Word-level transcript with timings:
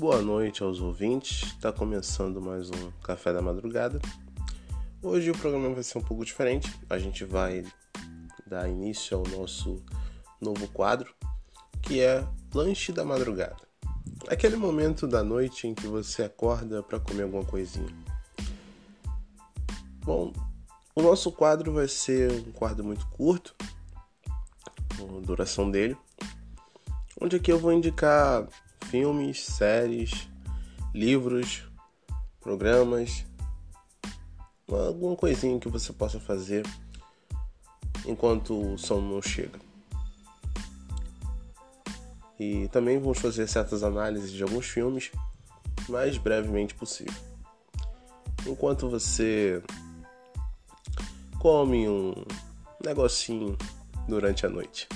Boa 0.00 0.22
noite 0.22 0.62
aos 0.62 0.80
ouvintes. 0.80 1.42
Está 1.42 1.70
começando 1.70 2.40
mais 2.40 2.70
um 2.70 2.90
Café 3.02 3.34
da 3.34 3.42
Madrugada. 3.42 4.00
Hoje 5.02 5.30
o 5.30 5.36
programa 5.36 5.74
vai 5.74 5.82
ser 5.82 5.98
um 5.98 6.00
pouco 6.00 6.24
diferente. 6.24 6.74
A 6.88 6.96
gente 6.96 7.22
vai 7.22 7.66
dar 8.46 8.66
início 8.66 9.14
ao 9.14 9.24
nosso 9.24 9.84
novo 10.40 10.66
quadro, 10.68 11.14
que 11.82 12.00
é 12.00 12.26
Lanche 12.54 12.92
da 12.92 13.04
Madrugada. 13.04 13.58
Aquele 14.26 14.56
momento 14.56 15.06
da 15.06 15.22
noite 15.22 15.68
em 15.68 15.74
que 15.74 15.86
você 15.86 16.22
acorda 16.22 16.82
para 16.82 16.98
comer 16.98 17.24
alguma 17.24 17.44
coisinha. 17.44 17.94
Bom, 20.02 20.32
o 20.94 21.02
nosso 21.02 21.30
quadro 21.30 21.74
vai 21.74 21.88
ser 21.88 22.32
um 22.32 22.52
quadro 22.52 22.82
muito 22.82 23.06
curto, 23.08 23.54
a 24.98 25.26
duração 25.26 25.70
dele, 25.70 25.94
onde 27.20 27.36
aqui 27.36 27.52
eu 27.52 27.58
vou 27.58 27.70
indicar 27.70 28.48
filmes, 28.90 29.44
séries, 29.44 30.28
livros, 30.92 31.62
programas, 32.40 33.24
alguma 34.68 35.14
coisinha 35.14 35.60
que 35.60 35.68
você 35.68 35.92
possa 35.92 36.18
fazer 36.18 36.66
enquanto 38.04 38.74
o 38.74 38.76
som 38.76 39.00
não 39.00 39.22
chega. 39.22 39.60
E 42.38 42.66
também 42.68 42.98
vamos 42.98 43.20
fazer 43.20 43.46
certas 43.46 43.84
análises 43.84 44.32
de 44.32 44.42
alguns 44.42 44.66
filmes 44.66 45.12
mais 45.88 46.18
brevemente 46.18 46.74
possível. 46.74 47.14
Enquanto 48.44 48.90
você 48.90 49.62
come 51.38 51.88
um 51.88 52.12
negocinho 52.82 53.56
durante 54.08 54.46
a 54.46 54.48
noite. 54.48 54.88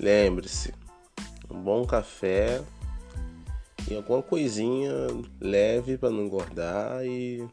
Lembre-se, 0.00 0.72
um 1.56 1.62
bom 1.62 1.86
café 1.86 2.62
e 3.88 3.94
alguma 3.96 4.22
coisinha 4.22 4.92
leve 5.40 5.96
para 5.96 6.10
não 6.10 6.24
engordar 6.24 7.04
e 7.04 7.46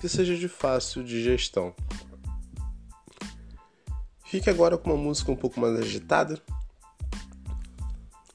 que 0.00 0.08
seja 0.08 0.36
de 0.36 0.48
fácil 0.48 1.02
digestão. 1.02 1.74
Fique 4.24 4.50
agora 4.50 4.76
com 4.76 4.90
uma 4.90 5.02
música 5.02 5.32
um 5.32 5.36
pouco 5.36 5.58
mais 5.58 5.78
agitada. 5.78 6.40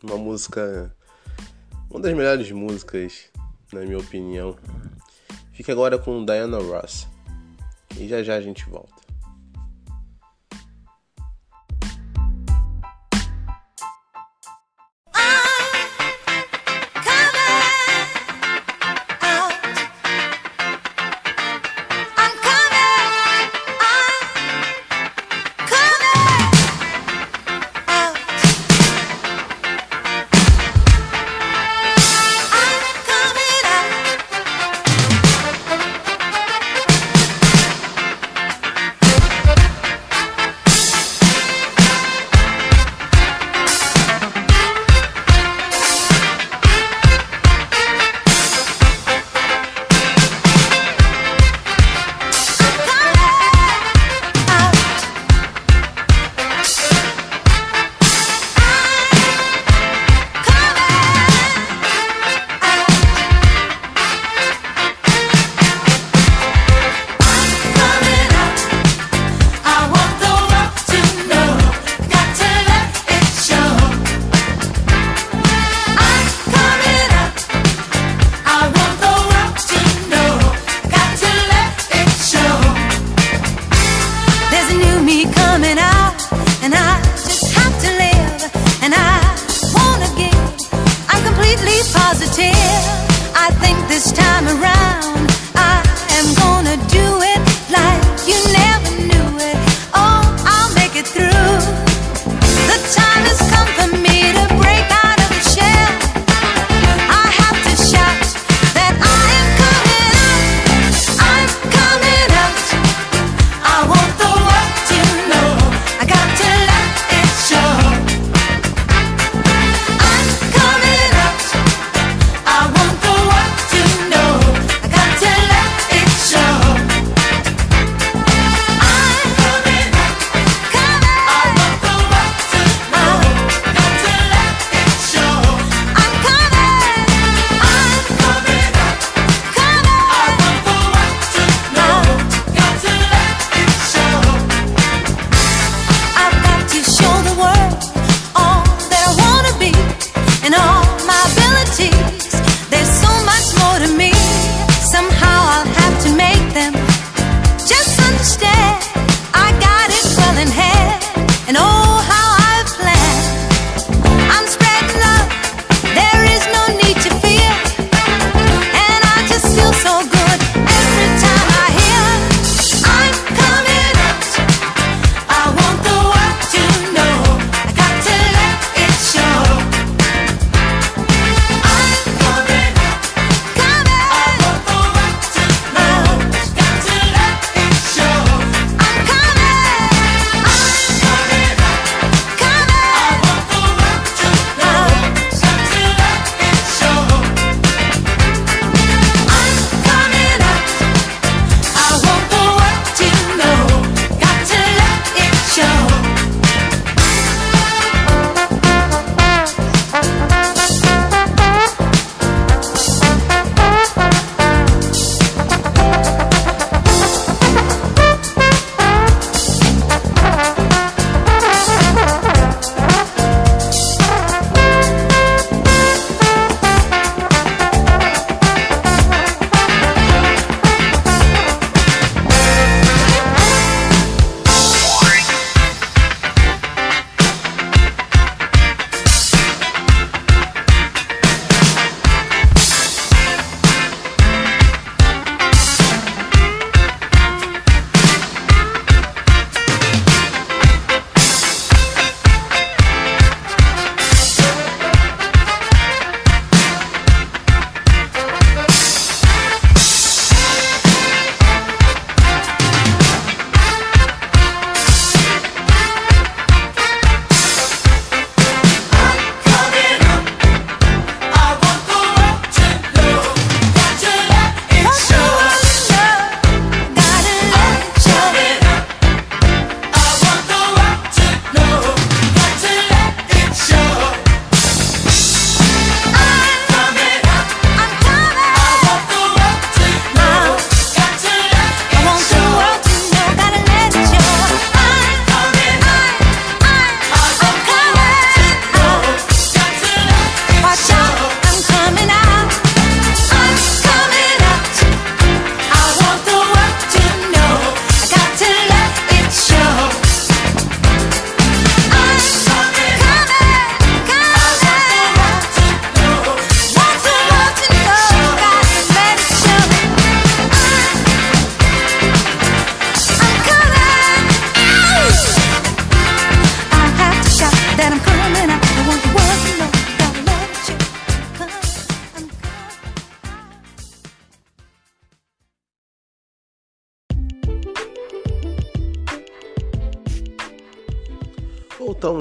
Uma 0.02 0.18
música. 0.18 0.96
Uma 1.90 2.00
das 2.00 2.14
melhores 2.14 2.50
músicas, 2.52 3.30
na 3.72 3.82
minha 3.82 4.00
opinião. 4.00 4.56
Fique 5.52 5.70
agora 5.70 6.00
com 6.00 6.26
Diana 6.26 6.58
Ross. 6.58 7.08
E 8.00 8.08
já 8.08 8.24
já 8.24 8.36
a 8.36 8.42
gente 8.42 8.68
volta. 8.68 9.01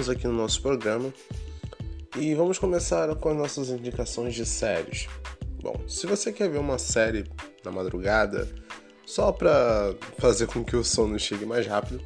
Voltamos 0.00 0.08
aqui 0.08 0.26
no 0.26 0.32
nosso 0.32 0.62
programa 0.62 1.12
e 2.16 2.34
vamos 2.34 2.58
começar 2.58 3.14
com 3.16 3.28
as 3.28 3.36
nossas 3.36 3.68
indicações 3.68 4.34
de 4.34 4.46
séries. 4.46 5.06
Bom, 5.62 5.78
se 5.86 6.06
você 6.06 6.32
quer 6.32 6.48
ver 6.48 6.58
uma 6.58 6.78
série 6.78 7.24
na 7.62 7.70
madrugada, 7.70 8.48
só 9.04 9.30
para 9.30 9.94
fazer 10.18 10.46
com 10.46 10.64
que 10.64 10.74
o 10.74 10.82
sono 10.82 11.18
chegue 11.18 11.44
mais 11.44 11.66
rápido, 11.66 12.00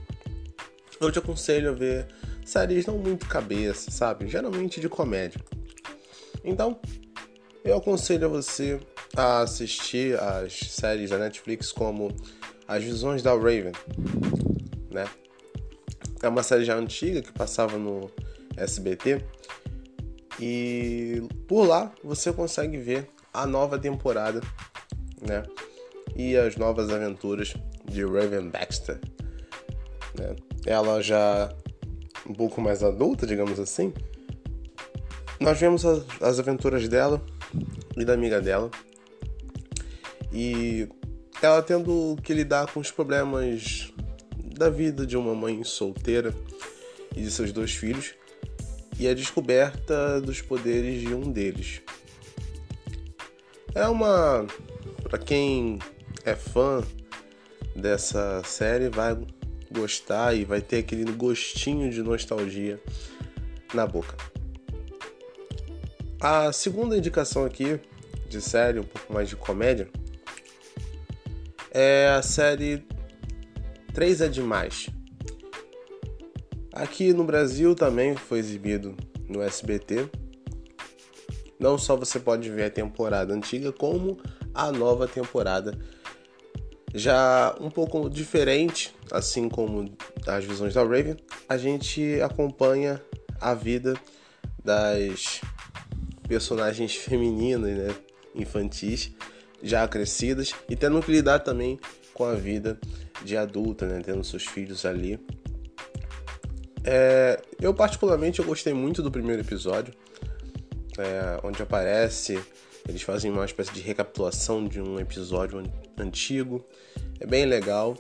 eu 1.01 1.13
te 1.13 1.19
aconselho 1.21 1.71
a 1.71 1.73
ver 1.73 2.09
séries 2.45 2.87
não 2.87 2.99
muito 2.99 3.27
cabeça, 3.27 3.91
sabe? 3.91 4.27
Geralmente 4.27 4.81
de 4.81 4.89
comédia. 4.89 5.41
Então, 6.43 6.81
eu 7.65 7.77
aconselho 7.77 8.27
a 8.27 8.29
você 8.29 8.81
a 9.17 9.41
assistir 9.43 10.19
as 10.19 10.59
séries 10.59 11.11
da 11.11 11.19
Netflix 11.19 11.71
como 11.71 12.15
As 12.67 12.83
Visões 12.83 13.23
da 13.23 13.35
Raven, 13.35 13.73
né? 14.91 15.05
É 16.25 16.29
uma 16.29 16.43
série 16.43 16.65
já 16.65 16.75
antiga 16.75 17.21
que 17.21 17.31
passava 17.31 17.77
no 17.77 18.11
SBT 18.57 19.23
e 20.41 21.23
por 21.47 21.67
lá 21.67 21.93
você 22.03 22.33
consegue 22.33 22.79
ver 22.79 23.11
a 23.31 23.47
nova 23.47 23.79
temporada, 23.79 24.41
né? 25.21 25.43
E 26.17 26.35
as 26.35 26.57
novas 26.57 26.89
aventuras 26.89 27.53
de 27.85 28.07
Raven 28.07 28.49
Baxter. 28.49 28.99
Né? 30.19 30.35
Ela 30.65 31.03
já 31.03 31.55
um 32.27 32.33
pouco 32.33 32.59
mais 32.59 32.83
adulta, 32.83 33.27
digamos 33.27 33.61
assim. 33.61 33.93
Nós 35.39 35.61
vemos 35.61 35.85
as, 35.85 36.07
as 36.23 36.39
aventuras 36.39 36.89
dela 36.89 37.23
e 37.99 38.03
da 38.03 38.15
amiga 38.15 38.41
dela. 38.41 38.71
E 40.33 40.89
ela 41.43 41.63
tendo 41.63 42.17
que 42.23 42.33
lidar 42.33 42.73
com 42.73 42.81
os 42.81 42.91
problemas 42.91 43.93
da 44.55 44.71
vida 44.71 45.07
de 45.07 45.17
uma 45.17 45.35
mãe 45.35 45.63
solteira 45.65 46.35
e 47.15 47.21
de 47.21 47.31
seus 47.31 47.53
dois 47.53 47.73
filhos 47.73 48.15
e 48.99 49.09
a 49.09 49.15
descoberta 49.15 50.21
dos 50.21 50.41
poderes 50.41 51.01
de 51.01 51.13
um 51.13 51.31
deles. 51.31 51.83
É 53.75 53.87
uma. 53.89 54.47
para 55.03 55.19
quem 55.19 55.79
é 56.25 56.35
fã 56.35 56.83
dessa 57.75 58.43
série, 58.45 58.89
vai 58.89 59.19
gostar 59.71 60.35
e 60.35 60.45
vai 60.45 60.61
ter 60.61 60.79
aquele 60.79 61.11
gostinho 61.13 61.91
de 61.91 62.03
nostalgia 62.03 62.81
na 63.75 63.87
boca. 63.87 64.17
A 66.21 66.53
segunda 66.53 66.97
indicação 66.97 67.45
aqui 67.45 67.81
de 68.29 68.41
série, 68.41 68.79
um 68.79 68.85
pouco 68.85 69.13
mais 69.13 69.29
de 69.29 69.37
comédia, 69.37 69.89
é 71.73 72.09
a 72.17 72.23
série 72.23 72.85
3 73.95 74.23
é 74.23 74.29
Demais. 74.29 74.89
Aqui 76.73 77.13
no 77.13 77.23
Brasil 77.23 77.77
também 77.77 78.17
foi 78.17 78.41
exibido 78.41 78.97
no 79.29 79.41
SBT. 79.41 80.11
Não 81.61 81.79
só 81.79 81.95
você 81.95 82.19
pode 82.19 82.51
ver 82.51 82.65
a 82.65 82.71
temporada 82.71 83.33
antiga, 83.33 83.71
como 83.71 84.19
a 84.53 84.73
nova 84.73 85.07
temporada. 85.07 85.79
Já 86.93 87.55
um 87.61 87.71
pouco 87.71 88.11
diferente, 88.11 88.93
assim 89.13 89.49
como 89.49 89.97
as 90.27 90.45
visões 90.45 90.75
da 90.75 90.83
Raven, 90.83 91.17
a 91.49 91.57
gente 91.57 92.21
acompanha 92.21 93.01
a 93.41 93.55
vida 93.55 93.95
das 94.65 95.41
personagens 96.27 96.97
femininas, 96.97 97.77
né, 97.77 97.95
infantis, 98.35 99.13
já 99.63 99.87
crescidas 99.87 100.53
e 100.69 100.75
tendo 100.75 101.01
que 101.01 101.13
lidar 101.13 101.39
também 101.39 101.79
com 102.13 102.25
a 102.25 102.35
vida 102.35 102.77
de 103.23 103.37
adulta, 103.37 103.87
né, 103.87 104.01
tendo 104.05 104.25
seus 104.25 104.47
filhos 104.47 104.85
ali. 104.85 105.19
É, 106.85 107.41
eu 107.61 107.73
particularmente 107.73 108.41
eu 108.41 108.45
gostei 108.45 108.75
muito 108.75 109.03
do 109.03 109.11
primeiro 109.11 109.41
episódio, 109.43 109.95
é, 110.99 111.41
onde 111.43 111.63
aparece, 111.63 112.39
eles 112.89 113.03
fazem 113.03 113.31
uma 113.31 113.45
espécie 113.45 113.73
de 113.73 113.81
recapitulação 113.81 114.67
de 114.67 114.81
um 114.81 114.99
episódio 114.99 115.63
antigo, 115.99 116.65
é 117.19 117.27
bem 117.27 117.47
legal. 117.47 117.97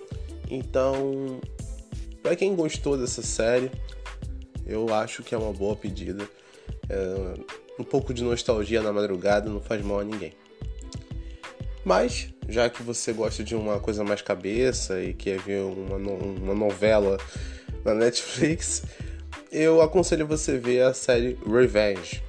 Então, 0.51 1.41
para 2.23 2.37
quem 2.37 2.55
gostou 2.55 2.99
dessa 2.99 3.23
série, 3.23 3.71
eu 4.67 4.93
acho 4.93 5.23
que 5.23 5.35
é 5.35 5.39
uma 5.39 5.53
boa 5.53 5.75
pedida. 5.75 6.29
É, 6.89 7.35
um 7.79 7.85
pouco 7.85 8.13
de 8.13 8.23
nostalgia 8.23 8.83
na 8.83 8.93
madrugada 8.93 9.49
não 9.49 9.61
faz 9.61 9.83
mal 9.83 10.01
a 10.01 10.05
ninguém. 10.05 10.33
Mas, 11.85 12.34
já 12.49 12.69
que 12.69 12.83
você 12.83 13.13
gosta 13.13 13.43
de 13.43 13.55
uma 13.55 13.81
coisa 13.81 14.05
mais 14.05 14.23
cabeça 14.23 15.01
e 15.01 15.15
quer 15.15 15.39
ver 15.41 15.63
uma, 15.63 15.97
uma 15.97 16.55
novela 16.55 17.19
na 17.85 17.95
Netflix, 17.95 18.83
eu 19.51 19.81
aconselho 19.81 20.27
você 20.27 20.59
ver 20.59 20.83
a 20.83 20.95
série 20.95 21.39
Revenge. 21.47 22.23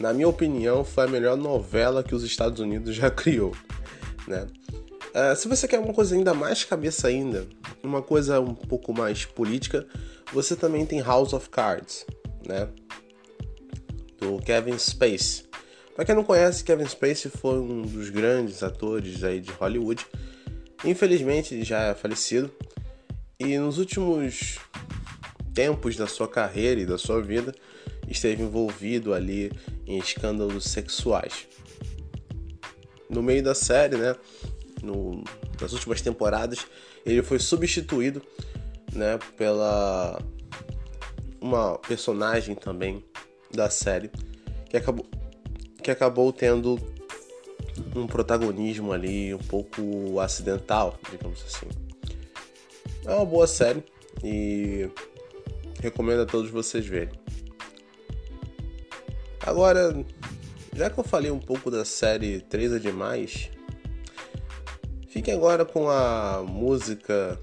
Na 0.00 0.12
minha 0.12 0.28
opinião, 0.28 0.84
foi 0.84 1.04
a 1.04 1.06
melhor 1.06 1.36
novela 1.36 2.02
que 2.02 2.14
os 2.14 2.24
Estados 2.24 2.60
Unidos 2.60 2.94
já 2.94 3.08
criou, 3.10 3.54
né? 4.26 4.46
Uh, 5.14 5.36
se 5.36 5.46
você 5.46 5.68
quer 5.68 5.78
uma 5.78 5.92
coisa 5.92 6.14
ainda 6.14 6.32
mais 6.32 6.64
cabeça 6.64 7.06
ainda, 7.06 7.46
uma 7.82 8.00
coisa 8.00 8.40
um 8.40 8.54
pouco 8.54 8.92
mais 8.94 9.26
política, 9.26 9.86
você 10.32 10.56
também 10.56 10.86
tem 10.86 11.00
House 11.00 11.34
of 11.34 11.50
Cards, 11.50 12.06
né? 12.46 12.68
Do 14.18 14.38
Kevin 14.38 14.78
Spacey. 14.78 15.51
Para 15.94 16.06
quem 16.06 16.14
não 16.14 16.24
conhece, 16.24 16.64
Kevin 16.64 16.86
Spacey 16.86 17.30
foi 17.30 17.58
um 17.58 17.82
dos 17.82 18.08
grandes 18.08 18.62
atores 18.62 19.22
aí 19.22 19.40
de 19.40 19.50
Hollywood. 19.52 20.06
Infelizmente, 20.84 21.62
já 21.62 21.80
é 21.80 21.94
falecido, 21.94 22.50
e 23.38 23.58
nos 23.58 23.78
últimos 23.78 24.58
tempos 25.52 25.96
da 25.96 26.06
sua 26.06 26.26
carreira 26.26 26.80
e 26.80 26.86
da 26.86 26.96
sua 26.96 27.20
vida 27.20 27.54
esteve 28.08 28.42
envolvido 28.42 29.12
ali 29.12 29.52
em 29.86 29.98
escândalos 29.98 30.64
sexuais. 30.64 31.46
No 33.08 33.22
meio 33.22 33.42
da 33.42 33.54
série, 33.54 33.96
né, 33.96 34.16
no, 34.82 35.22
nas 35.60 35.72
últimas 35.72 36.00
temporadas, 36.00 36.66
ele 37.04 37.22
foi 37.22 37.38
substituído, 37.38 38.22
né, 38.92 39.18
pela 39.36 40.20
uma 41.40 41.78
personagem 41.78 42.54
também 42.54 43.04
da 43.52 43.68
série 43.68 44.10
que 44.70 44.76
acabou 44.76 45.04
que 45.82 45.90
acabou 45.90 46.32
tendo 46.32 46.78
um 47.94 48.06
protagonismo 48.06 48.92
ali 48.92 49.34
um 49.34 49.38
pouco 49.38 50.20
acidental, 50.20 50.98
digamos 51.10 51.44
assim. 51.44 51.68
É 53.04 53.14
uma 53.14 53.26
boa 53.26 53.46
série 53.46 53.82
e 54.22 54.88
recomendo 55.80 56.22
a 56.22 56.26
todos 56.26 56.50
vocês 56.50 56.86
verem. 56.86 57.12
Agora, 59.44 59.92
já 60.72 60.88
que 60.88 60.98
eu 60.98 61.04
falei 61.04 61.30
um 61.30 61.40
pouco 61.40 61.70
da 61.70 61.84
série 61.84 62.40
3 62.42 62.74
é 62.74 62.78
demais, 62.78 63.50
fiquem 65.08 65.34
agora 65.34 65.64
com 65.64 65.88
a 65.90 66.44
música 66.46 67.38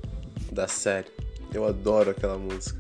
da 0.52 0.68
série. 0.68 1.12
Eu 1.54 1.66
adoro 1.66 2.12
aquela 2.12 2.38
música. 2.38 2.80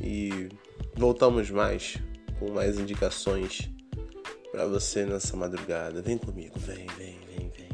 E 0.00 0.48
voltamos 0.94 1.50
mais 1.50 1.96
com 2.38 2.52
mais 2.52 2.78
indicações 2.78 3.68
para 4.56 4.64
você 4.64 5.04
nessa 5.04 5.36
madrugada. 5.36 6.00
Vem 6.00 6.16
comigo, 6.16 6.58
vem, 6.58 6.86
vem, 6.96 7.14
vem, 7.28 7.52
vem. 7.54 7.65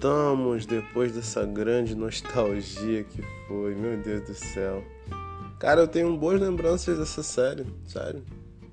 Voltamos 0.00 0.64
depois 0.64 1.10
dessa 1.10 1.44
grande 1.44 1.92
nostalgia 1.92 3.02
que 3.02 3.20
foi, 3.48 3.74
meu 3.74 3.96
Deus 3.96 4.22
do 4.28 4.32
céu. 4.32 4.84
Cara, 5.58 5.80
eu 5.80 5.88
tenho 5.88 6.16
boas 6.16 6.40
lembranças 6.40 6.96
dessa 6.96 7.20
série, 7.20 7.66
sério. 7.84 8.22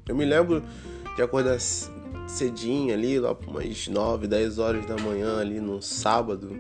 Eu 0.08 0.15
me 0.15 0.24
lembro 0.24 0.62
de 1.15 1.24
acordar 1.24 1.60
cedinho 2.27 2.94
ali, 2.94 3.20
lá 3.20 3.34
por 3.34 3.50
umas 3.50 3.88
9, 3.88 4.27
10 4.27 4.60
horas 4.60 4.86
da 4.86 4.98
manhã 4.98 5.39
ali 5.39 5.60
no 5.60 5.82
sábado. 5.82 6.60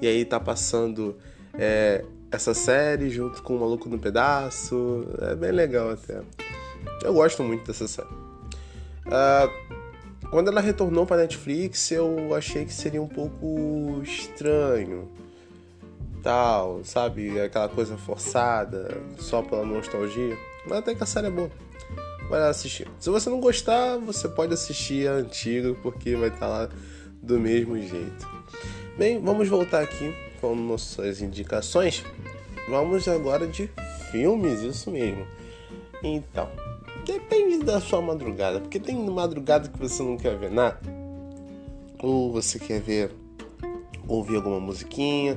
E 0.00 0.06
aí 0.06 0.24
tá 0.24 0.40
passando 0.40 1.14
é, 1.52 2.02
essa 2.30 2.54
série 2.54 3.10
junto 3.10 3.42
com 3.42 3.56
o 3.56 3.60
Maluco 3.60 3.90
no 3.90 3.98
Pedaço. 3.98 5.06
É 5.20 5.34
bem 5.34 5.52
legal 5.52 5.90
até. 5.90 6.22
Eu 7.04 7.12
gosto 7.12 7.42
muito 7.42 7.66
dessa 7.66 7.86
série. 7.86 8.08
Uh, 8.08 9.81
quando 10.32 10.48
ela 10.48 10.62
retornou 10.62 11.04
para 11.04 11.18
Netflix, 11.18 11.90
eu 11.90 12.34
achei 12.34 12.64
que 12.64 12.72
seria 12.72 13.02
um 13.02 13.06
pouco 13.06 14.00
estranho. 14.02 15.06
Tal, 16.22 16.82
sabe? 16.84 17.38
Aquela 17.38 17.68
coisa 17.68 17.98
forçada, 17.98 18.96
só 19.18 19.42
pela 19.42 19.62
nostalgia. 19.62 20.34
Mas 20.64 20.78
até 20.78 20.94
que 20.94 21.02
a 21.02 21.06
série 21.06 21.26
é 21.26 21.30
boa. 21.30 21.50
Vai 22.30 22.40
lá 22.40 22.48
assistir. 22.48 22.88
Se 22.98 23.10
você 23.10 23.28
não 23.28 23.40
gostar, 23.40 23.98
você 23.98 24.26
pode 24.26 24.54
assistir 24.54 25.06
a 25.06 25.12
antiga, 25.12 25.74
porque 25.82 26.16
vai 26.16 26.30
estar 26.30 26.48
lá 26.48 26.70
do 27.22 27.38
mesmo 27.38 27.76
jeito. 27.76 28.26
Bem, 28.96 29.20
vamos 29.20 29.50
voltar 29.50 29.82
aqui 29.82 30.14
com 30.40 30.54
nossas 30.54 31.20
indicações. 31.20 32.02
Vamos 32.70 33.06
agora 33.06 33.46
de 33.46 33.68
filmes, 34.10 34.62
isso 34.62 34.90
mesmo. 34.90 35.26
Então, 36.02 36.48
Depende 37.04 37.64
da 37.64 37.80
sua 37.80 38.00
madrugada, 38.00 38.60
porque 38.60 38.78
tem 38.78 38.96
madrugada 38.96 39.68
que 39.68 39.76
você 39.76 40.02
não 40.04 40.16
quer 40.16 40.38
ver 40.38 40.52
nada, 40.52 40.78
ou 42.00 42.30
você 42.30 42.60
quer 42.60 42.80
ver, 42.80 43.12
ouvir 44.06 44.36
alguma 44.36 44.60
musiquinha, 44.60 45.36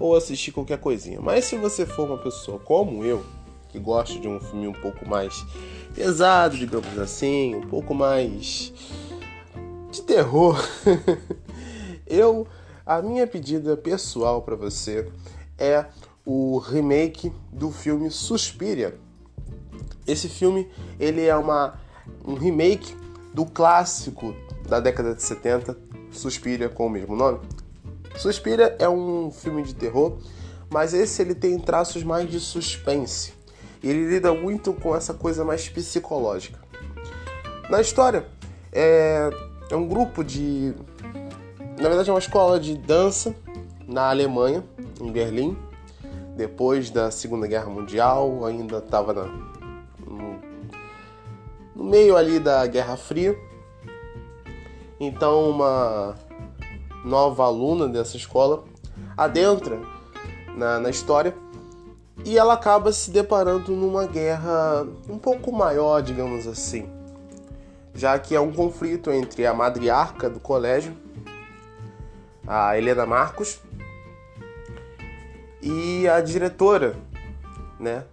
ou 0.00 0.16
assistir 0.16 0.50
qualquer 0.50 0.78
coisinha. 0.78 1.20
Mas 1.20 1.44
se 1.44 1.56
você 1.56 1.86
for 1.86 2.08
uma 2.08 2.18
pessoa 2.18 2.58
como 2.58 3.04
eu, 3.04 3.24
que 3.68 3.78
gosta 3.78 4.18
de 4.18 4.26
um 4.26 4.40
filme 4.40 4.66
um 4.66 4.72
pouco 4.72 5.08
mais 5.08 5.46
pesado, 5.94 6.56
digamos 6.56 6.98
assim, 6.98 7.54
um 7.54 7.68
pouco 7.68 7.94
mais 7.94 8.72
de 9.92 10.02
terror, 10.02 10.58
eu 12.06 12.44
a 12.84 13.00
minha 13.00 13.26
pedida 13.26 13.76
pessoal 13.76 14.42
para 14.42 14.56
você 14.56 15.08
é 15.56 15.84
o 16.24 16.58
remake 16.58 17.32
do 17.52 17.70
filme 17.70 18.10
Suspiria 18.10 18.98
esse 20.08 20.28
filme 20.28 20.68
ele 20.98 21.24
é 21.24 21.36
uma, 21.36 21.78
um 22.24 22.34
remake 22.34 22.96
do 23.32 23.44
clássico 23.44 24.34
da 24.66 24.80
década 24.80 25.14
de 25.14 25.22
70, 25.22 25.76
Suspiria, 26.10 26.68
com 26.68 26.86
o 26.86 26.90
mesmo 26.90 27.14
nome. 27.14 27.38
Suspiria 28.16 28.74
é 28.78 28.88
um 28.88 29.30
filme 29.30 29.62
de 29.62 29.74
terror, 29.74 30.18
mas 30.70 30.94
esse 30.94 31.22
ele 31.22 31.34
tem 31.34 31.58
traços 31.58 32.02
mais 32.02 32.28
de 32.28 32.40
suspense. 32.40 33.32
Ele 33.82 34.08
lida 34.08 34.32
muito 34.34 34.72
com 34.72 34.96
essa 34.96 35.14
coisa 35.14 35.44
mais 35.44 35.68
psicológica. 35.68 36.58
Na 37.70 37.80
história, 37.80 38.26
é, 38.72 39.30
é 39.70 39.76
um 39.76 39.86
grupo 39.86 40.24
de. 40.24 40.74
Na 41.78 41.88
verdade, 41.88 42.10
é 42.10 42.12
uma 42.12 42.18
escola 42.18 42.58
de 42.58 42.76
dança 42.76 43.34
na 43.86 44.10
Alemanha, 44.10 44.64
em 45.00 45.12
Berlim. 45.12 45.56
Depois 46.36 46.90
da 46.90 47.10
Segunda 47.10 47.46
Guerra 47.46 47.66
Mundial, 47.66 48.44
ainda 48.44 48.78
estava 48.78 49.12
na 49.12 49.57
no 51.78 51.84
meio 51.84 52.16
ali 52.16 52.40
da 52.40 52.66
Guerra 52.66 52.96
Fria. 52.96 53.38
Então, 54.98 55.48
uma 55.48 56.16
nova 57.04 57.44
aluna 57.44 57.86
dessa 57.86 58.16
escola 58.16 58.64
adentra 59.16 59.80
na, 60.56 60.80
na 60.80 60.90
história 60.90 61.32
e 62.24 62.36
ela 62.36 62.54
acaba 62.54 62.92
se 62.92 63.12
deparando 63.12 63.70
numa 63.70 64.06
guerra 64.06 64.84
um 65.08 65.16
pouco 65.16 65.52
maior, 65.52 66.02
digamos 66.02 66.48
assim, 66.48 66.90
já 67.94 68.18
que 68.18 68.34
é 68.34 68.40
um 68.40 68.52
conflito 68.52 69.12
entre 69.12 69.46
a 69.46 69.54
madriarca 69.54 70.28
do 70.28 70.40
colégio, 70.40 70.96
a 72.44 72.76
Helena 72.76 73.06
Marcos, 73.06 73.60
e 75.62 76.08
a 76.08 76.20
diretora, 76.20 76.96
né? 77.78 78.04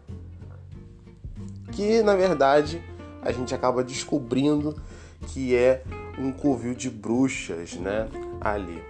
Que 1.71 2.03
na 2.03 2.15
verdade 2.15 2.81
a 3.25 3.31
gente 3.31 3.53
acaba 3.53 3.83
descobrindo 3.83 4.79
que 5.27 5.55
é 5.55 5.83
um 6.17 6.31
covil 6.31 6.75
de 6.75 6.89
bruxas, 6.89 7.73
né? 7.73 8.07
Ali. 8.39 8.81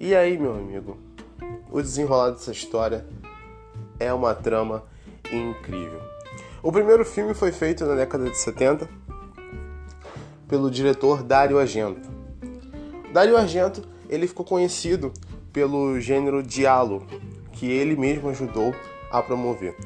E 0.00 0.14
aí, 0.14 0.38
meu 0.38 0.54
amigo, 0.54 0.96
o 1.70 1.80
desenrolar 1.82 2.30
dessa 2.30 2.50
história 2.50 3.04
é 3.98 4.12
uma 4.12 4.34
trama 4.34 4.82
incrível. 5.30 6.00
O 6.62 6.72
primeiro 6.72 7.04
filme 7.04 7.34
foi 7.34 7.52
feito 7.52 7.84
na 7.84 7.94
década 7.94 8.28
de 8.28 8.36
70 8.36 8.88
pelo 10.48 10.70
diretor 10.70 11.22
Dario 11.22 11.58
Argento. 11.58 12.08
Dario 13.12 13.36
Argento 13.36 13.82
ele 14.08 14.26
ficou 14.26 14.44
conhecido 14.44 15.12
pelo 15.52 16.00
gênero 16.00 16.42
diálogo, 16.42 17.06
que 17.52 17.70
ele 17.70 17.94
mesmo 17.94 18.30
ajudou 18.30 18.74
a 19.10 19.22
promover. 19.22 19.76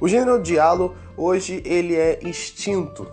O 0.00 0.08
gênero 0.08 0.42
diálogo 0.42 0.94
hoje 1.18 1.60
ele 1.66 1.96
é 1.96 2.20
extinto 2.22 3.06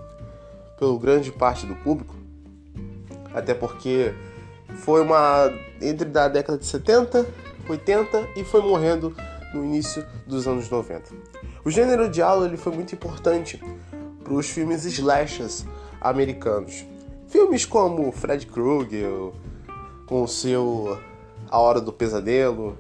pelo 0.78 1.00
grande 1.00 1.32
parte 1.32 1.66
do 1.66 1.76
público, 1.76 2.16
até 3.34 3.54
porque 3.54 4.14
foi 4.78 5.02
uma 5.02 5.52
entre 5.82 6.08
da 6.08 6.28
década 6.28 6.58
de 6.58 6.66
70, 6.66 7.26
80 7.68 8.30
e 8.36 8.44
foi 8.44 8.62
morrendo 8.62 9.16
no 9.54 9.64
início 9.64 10.06
dos 10.28 10.48
anos 10.48 10.70
90. 10.70 11.12
O 11.64 11.72
gênero 11.72 12.08
diálogo 12.10 12.46
ele 12.46 12.58
foi 12.58 12.74
muito 12.74 12.94
importante 12.94 13.62
para 14.24 14.34
os 14.34 14.50
filmes 14.50 14.86
slashers 14.86 15.66
americanos. 16.00 16.86
Filmes 17.28 17.66
como 17.66 18.12
Fred 18.12 18.46
Krueger, 18.46 19.32
com 20.06 20.28
seu 20.28 21.00
A 21.50 21.60
Hora 21.60 21.82
do 21.82 21.92
Pesadelo, 21.92 22.78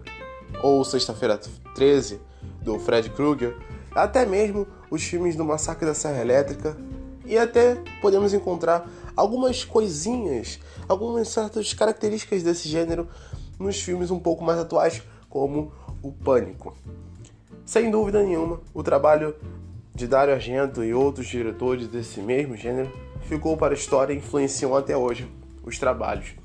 ou 0.61 0.83
Sexta-feira 0.85 1.39
13, 1.73 2.21
do 2.61 2.79
Fred 2.79 3.09
Krueger, 3.09 3.57
até 3.93 4.25
mesmo 4.25 4.67
os 4.89 5.03
filmes 5.03 5.35
do 5.35 5.43
Massacre 5.43 5.85
da 5.85 5.93
Serra 5.93 6.21
Elétrica 6.21 6.77
e 7.25 7.37
até 7.37 7.75
podemos 8.01 8.33
encontrar 8.33 8.87
algumas 9.15 9.63
coisinhas, 9.63 10.59
algumas 10.87 11.27
certas 11.29 11.73
características 11.73 12.43
desse 12.43 12.67
gênero 12.67 13.07
nos 13.59 13.81
filmes 13.81 14.11
um 14.11 14.19
pouco 14.19 14.43
mais 14.43 14.59
atuais, 14.59 15.01
como 15.29 15.71
o 16.01 16.11
Pânico. 16.11 16.75
Sem 17.65 17.89
dúvida 17.89 18.21
nenhuma, 18.21 18.61
o 18.73 18.83
trabalho 18.83 19.35
de 19.93 20.07
Dario 20.07 20.33
Argento 20.33 20.83
e 20.83 20.93
outros 20.93 21.27
diretores 21.27 21.87
desse 21.87 22.19
mesmo 22.19 22.55
gênero 22.55 22.91
ficou 23.21 23.57
para 23.57 23.73
a 23.73 23.77
história 23.77 24.13
e 24.13 24.17
influenciam 24.17 24.75
até 24.75 24.95
hoje 24.95 25.27
os 25.63 25.79
trabalhos 25.79 26.35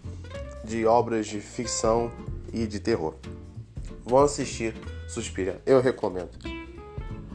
de 0.64 0.86
obras 0.86 1.26
de 1.26 1.40
ficção 1.40 2.10
e 2.52 2.66
de 2.66 2.80
terror. 2.80 3.14
Vão 4.04 4.20
assistir 4.20 4.74
Suspira, 5.08 5.60
eu 5.66 5.80
recomendo. 5.80 6.59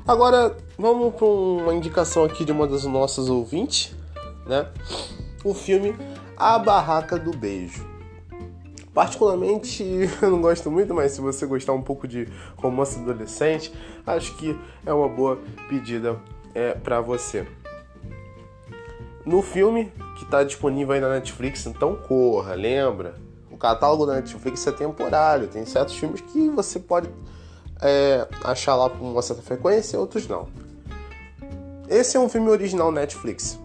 Agora, 0.07 0.55
vamos 0.77 1.15
para 1.15 1.25
uma 1.25 1.73
indicação 1.73 2.23
aqui 2.25 2.45
de 2.45 2.51
uma 2.51 2.67
das 2.67 2.83
nossas 2.83 3.27
ouvintes, 3.27 3.95
né? 4.45 4.67
O 5.43 5.51
filme 5.51 5.95
A 6.37 6.59
Barraca 6.59 7.17
do 7.17 7.35
Beijo. 7.35 7.83
Particularmente, 8.93 9.83
eu 10.21 10.29
não 10.29 10.39
gosto 10.39 10.69
muito, 10.69 10.93
mas 10.93 11.13
se 11.13 11.21
você 11.21 11.47
gostar 11.47 11.73
um 11.73 11.81
pouco 11.81 12.07
de 12.07 12.27
romance 12.55 12.99
adolescente, 12.99 13.73
acho 14.05 14.37
que 14.37 14.55
é 14.85 14.93
uma 14.93 15.09
boa 15.09 15.39
pedida 15.67 16.21
é, 16.53 16.75
para 16.75 17.01
você. 17.01 17.47
No 19.25 19.41
filme, 19.41 19.91
que 20.19 20.23
está 20.23 20.43
disponível 20.43 20.93
aí 20.93 21.01
na 21.01 21.09
Netflix, 21.09 21.65
então 21.65 21.95
corra, 21.95 22.53
lembra? 22.53 23.15
O 23.49 23.57
catálogo 23.57 24.05
da 24.05 24.13
Netflix 24.13 24.67
é 24.67 24.71
temporário, 24.71 25.47
tem 25.47 25.65
certos 25.65 25.97
filmes 25.97 26.21
que 26.21 26.47
você 26.49 26.79
pode 26.79 27.09
é, 27.81 28.27
achar 28.43 28.75
lá 28.75 28.89
com 28.89 29.11
uma 29.11 29.21
certa 29.21 29.41
frequência, 29.41 29.99
outros 29.99 30.27
não. 30.27 30.47
Esse 31.89 32.17
é 32.17 32.19
um 32.19 32.29
filme 32.29 32.49
original 32.49 32.91
Netflix. 32.91 33.59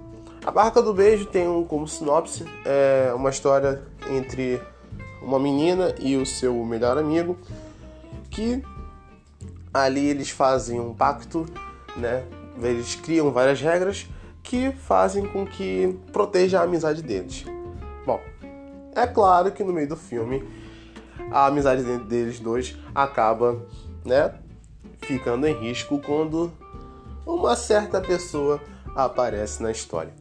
A 0.45 0.51
Barca 0.51 0.83
do 0.83 0.95
Beijo 0.95 1.27
tem 1.27 1.49
um, 1.49 1.65
como 1.65 1.87
sinopse 1.87 2.45
é, 2.65 3.13
uma 3.15 3.31
história 3.31 3.83
entre 4.11 4.61
uma 5.23 5.39
menina 5.39 5.95
e 5.99 6.17
o 6.17 6.25
seu 6.25 6.55
melhor 6.65 6.97
amigo 6.97 7.37
que 8.31 8.63
ali 9.73 10.07
eles 10.07 10.31
fazem 10.31 10.81
um 10.81 10.95
pacto, 10.95 11.47
né? 11.97 12.25
Eles 12.63 12.95
criam 12.95 13.31
várias 13.31 13.61
regras 13.61 14.07
que 14.43 14.73
fazem 14.73 15.27
com 15.27 15.47
que 15.47 15.99
proteja 16.13 16.61
a 16.61 16.63
amizade 16.65 17.03
deles. 17.03 17.45
Bom, 18.07 18.21
é 18.95 19.07
claro 19.07 19.53
que 19.53 19.63
no 19.63 19.73
meio 19.73 19.89
do 19.89 19.97
filme 19.97 20.43
a 21.31 21.47
amizade 21.47 21.83
deles 22.01 22.41
dois 22.41 22.77
acaba, 22.95 23.61
né, 24.05 24.35
ficando 25.03 25.47
em 25.47 25.55
risco 25.55 25.99
quando 25.99 26.53
uma 27.27 27.57
certa 27.57 28.01
pessoa 28.01 28.61
aparece 28.95 29.63
na 29.63 29.71
história. 29.71 30.13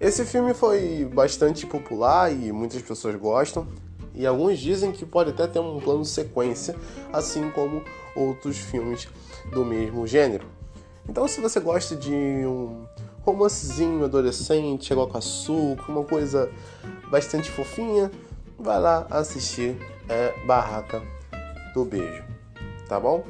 Esse 0.00 0.24
filme 0.24 0.52
foi 0.52 1.04
bastante 1.04 1.66
popular 1.66 2.32
e 2.32 2.50
muitas 2.50 2.82
pessoas 2.82 3.14
gostam, 3.16 3.66
e 4.14 4.26
alguns 4.26 4.58
dizem 4.58 4.92
que 4.92 5.06
pode 5.06 5.30
até 5.30 5.46
ter 5.46 5.58
um 5.58 5.80
plano 5.80 6.04
sequência, 6.04 6.74
assim 7.12 7.50
como 7.50 7.82
outros 8.14 8.58
filmes 8.58 9.08
do 9.52 9.64
mesmo 9.64 10.06
gênero. 10.06 10.46
Então, 11.08 11.26
se 11.26 11.40
você 11.40 11.58
gosta 11.60 11.96
de 11.96 12.12
um 12.12 12.84
romancezinho 13.22 14.04
adolescente, 14.04 14.92
água 14.92 15.06
com 15.06 15.18
açúcar, 15.18 15.90
uma 15.90 16.04
coisa 16.04 16.50
bastante 17.10 17.50
fofinha, 17.50 18.10
vai 18.58 18.80
lá 18.80 19.06
assistir 19.10 19.76
é, 20.08 20.34
Barraca 20.46 21.02
do 21.74 21.84
Beijo, 21.84 22.24
tá 22.92 23.00
bom? 23.00 23.24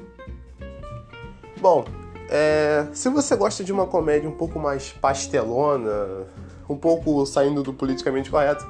Bom, 1.61 1.85
é, 2.29 2.88
se 2.92 3.09
você 3.09 3.37
gosta 3.37 3.62
de 3.62 3.72
uma 3.72 3.87
comédia 3.87 4.29
um 4.29 4.35
pouco 4.35 4.59
mais 4.59 4.90
pastelona, 4.90 6.27
um 6.68 6.77
pouco 6.77 7.25
saindo 7.25 7.62
do 7.62 7.72
politicamente 7.72 8.29
correto, 8.29 8.68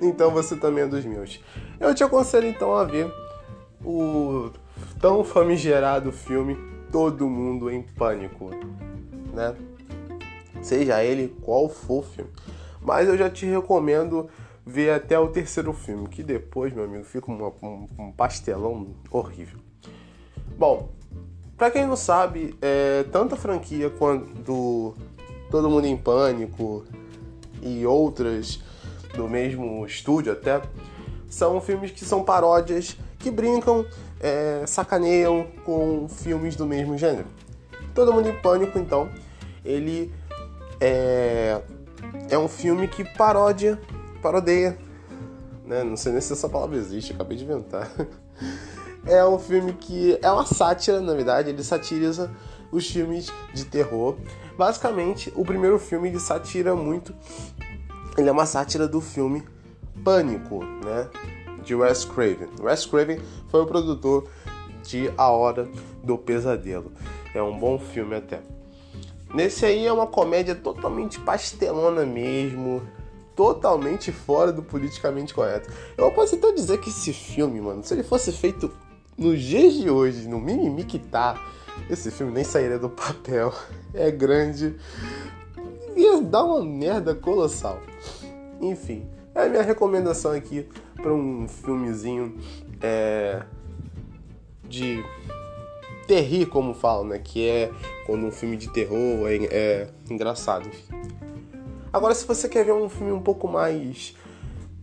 então 0.00 0.30
você 0.30 0.56
também 0.56 0.84
é 0.84 0.86
dos 0.86 1.04
meus. 1.04 1.38
Eu 1.78 1.94
te 1.94 2.02
aconselho 2.02 2.46
então 2.46 2.74
a 2.74 2.82
ver 2.82 3.12
o 3.84 4.50
tão 4.98 5.22
famigerado 5.22 6.10
filme 6.10 6.56
Todo 6.90 7.28
Mundo 7.28 7.70
em 7.70 7.82
Pânico, 7.82 8.48
né? 9.34 9.54
Seja 10.62 11.04
ele 11.04 11.36
qual 11.42 11.68
for 11.68 11.98
o 11.98 12.02
filme. 12.02 12.30
Mas 12.80 13.06
eu 13.06 13.18
já 13.18 13.28
te 13.28 13.44
recomendo 13.44 14.30
ver 14.64 14.94
até 14.94 15.18
o 15.18 15.28
terceiro 15.28 15.74
filme, 15.74 16.08
que 16.08 16.22
depois, 16.22 16.72
meu 16.72 16.84
amigo, 16.84 17.04
fica 17.04 17.30
um, 17.30 17.88
um, 17.98 18.12
pastelão 18.12 18.94
horrível. 19.10 19.61
Bom, 20.58 20.90
para 21.56 21.70
quem 21.70 21.86
não 21.86 21.96
sabe, 21.96 22.56
é, 22.60 23.04
tanto 23.12 23.34
a 23.34 23.38
franquia 23.38 23.90
quanto 23.90 24.94
Todo 25.50 25.68
Mundo 25.68 25.86
em 25.86 25.96
Pânico 25.96 26.84
e 27.60 27.86
outras 27.86 28.60
do 29.14 29.28
mesmo 29.28 29.84
estúdio 29.86 30.32
até, 30.32 30.62
são 31.28 31.60
filmes 31.60 31.90
que 31.90 32.04
são 32.04 32.24
paródias 32.24 32.96
que 33.18 33.30
brincam, 33.30 33.86
é, 34.20 34.64
sacaneiam 34.66 35.46
com 35.64 36.08
filmes 36.08 36.56
do 36.56 36.66
mesmo 36.66 36.96
gênero. 36.96 37.26
Todo 37.94 38.12
Mundo 38.12 38.28
em 38.28 38.34
Pânico, 38.40 38.78
então, 38.78 39.08
ele 39.64 40.12
é, 40.80 41.60
é 42.30 42.38
um 42.38 42.48
filme 42.48 42.88
que 42.88 43.04
paródia, 43.04 43.80
parodeia, 44.20 44.76
né? 45.64 45.84
Não 45.84 45.96
sei 45.96 46.12
nem 46.12 46.20
se 46.20 46.32
essa 46.32 46.48
palavra 46.48 46.76
existe, 46.76 47.12
acabei 47.12 47.36
de 47.36 47.44
inventar. 47.44 47.90
É 49.04 49.24
um 49.24 49.38
filme 49.38 49.72
que 49.72 50.18
é 50.22 50.30
uma 50.30 50.46
sátira, 50.46 51.00
na 51.00 51.14
verdade, 51.14 51.50
ele 51.50 51.62
satiriza 51.64 52.30
os 52.70 52.88
filmes 52.88 53.32
de 53.52 53.64
terror. 53.64 54.16
Basicamente, 54.56 55.32
o 55.34 55.44
primeiro 55.44 55.78
filme 55.78 56.08
ele 56.08 56.20
satira 56.20 56.74
muito, 56.76 57.14
ele 58.16 58.28
é 58.28 58.32
uma 58.32 58.46
sátira 58.46 58.86
do 58.86 59.00
filme 59.00 59.42
Pânico, 60.04 60.64
né? 60.64 61.08
De 61.64 61.74
Wes 61.74 62.04
Craven. 62.04 62.48
Wes 62.60 62.86
Craven 62.86 63.20
foi 63.48 63.62
o 63.62 63.66
produtor 63.66 64.28
de 64.82 65.12
A 65.16 65.30
Hora 65.30 65.68
do 66.02 66.18
Pesadelo. 66.18 66.92
É 67.34 67.42
um 67.42 67.56
bom 67.58 67.78
filme 67.78 68.16
até. 68.16 68.40
Nesse 69.32 69.64
aí 69.64 69.86
é 69.86 69.92
uma 69.92 70.06
comédia 70.06 70.54
totalmente 70.54 71.18
pastelona 71.20 72.04
mesmo, 72.04 72.82
totalmente 73.34 74.12
fora 74.12 74.52
do 74.52 74.62
politicamente 74.62 75.32
correto. 75.32 75.70
Eu 75.96 76.10
posso 76.10 76.34
até 76.34 76.52
dizer 76.52 76.78
que 76.78 76.90
esse 76.90 77.12
filme, 77.12 77.60
mano, 77.60 77.82
se 77.82 77.94
ele 77.94 78.02
fosse 78.02 78.30
feito 78.32 78.70
nos 79.22 79.40
dias 79.40 79.74
de 79.74 79.88
hoje, 79.88 80.28
no 80.28 80.40
mimimi 80.40 80.84
que 80.84 80.98
tá, 80.98 81.40
esse 81.88 82.10
filme 82.10 82.32
nem 82.32 82.44
sairia 82.44 82.78
do 82.78 82.90
papel. 82.90 83.54
É 83.94 84.10
grande. 84.10 84.74
Ia 85.96 86.20
dar 86.20 86.44
uma 86.44 86.64
merda 86.64 87.14
colossal. 87.14 87.80
Enfim, 88.60 89.06
é 89.34 89.44
a 89.44 89.48
minha 89.48 89.62
recomendação 89.62 90.32
aqui 90.32 90.66
para 90.96 91.12
um 91.12 91.46
filmezinho 91.46 92.38
é, 92.80 93.42
de 94.64 95.04
terrir, 96.06 96.46
como 96.46 96.74
falam, 96.74 97.04
né? 97.04 97.18
Que 97.18 97.48
é 97.48 97.70
quando 98.06 98.26
um 98.26 98.30
filme 98.30 98.56
de 98.56 98.68
terror 98.72 99.28
é, 99.28 99.44
é 99.50 99.88
engraçado. 100.10 100.68
Agora, 101.92 102.14
se 102.14 102.26
você 102.26 102.48
quer 102.48 102.64
ver 102.64 102.72
um 102.72 102.88
filme 102.88 103.12
um 103.12 103.20
pouco 103.20 103.46
mais 103.46 104.16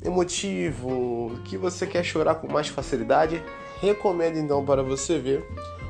emotivo, 0.04 1.40
que 1.46 1.58
você 1.58 1.86
quer 1.88 2.04
chorar 2.04 2.36
com 2.36 2.52
mais 2.52 2.68
facilidade, 2.68 3.44
recomendo 3.82 4.38
então 4.38 4.64
para 4.64 4.84
você 4.84 5.18
ver 5.18 5.46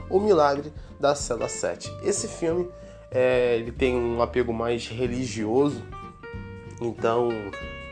O 0.09 0.19
Milagre 0.19 0.71
da 0.99 1.15
Cela 1.15 1.47
7. 1.47 1.91
Esse 2.03 2.27
filme 2.27 2.69
é, 3.11 3.57
ele 3.57 3.71
tem 3.71 3.95
um 3.95 4.21
apego 4.21 4.53
mais 4.53 4.87
religioso, 4.87 5.81
então, 6.81 7.29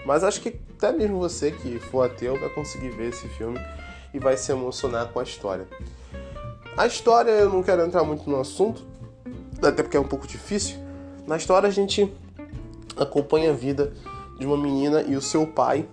mas 0.05 0.23
acho 0.23 0.41
que 0.41 0.59
até 0.77 0.91
mesmo 0.91 1.17
você 1.19 1.51
que 1.51 1.79
for 1.79 2.03
ateu 2.03 2.39
vai 2.39 2.49
conseguir 2.49 2.89
ver 2.89 3.09
esse 3.09 3.27
filme 3.29 3.59
e 4.13 4.19
vai 4.19 4.37
se 4.37 4.51
emocionar 4.51 5.07
com 5.07 5.19
a 5.19 5.23
história. 5.23 5.67
A 6.77 6.85
história 6.85 7.31
eu 7.31 7.49
não 7.49 7.63
quero 7.63 7.81
entrar 7.81 8.03
muito 8.03 8.29
no 8.29 8.39
assunto, 8.39 8.85
até 9.61 9.81
porque 9.81 9.97
é 9.97 9.99
um 9.99 10.07
pouco 10.07 10.27
difícil. 10.27 10.77
Na 11.25 11.35
história 11.35 11.67
a 11.67 11.71
gente 11.71 12.13
acompanha 12.95 13.49
a 13.49 13.53
vida 13.53 13.91
de 14.37 14.45
uma 14.45 14.55
menina 14.55 15.01
e 15.01 15.15
o 15.15 15.21
seu 15.21 15.47
pai 15.47 15.87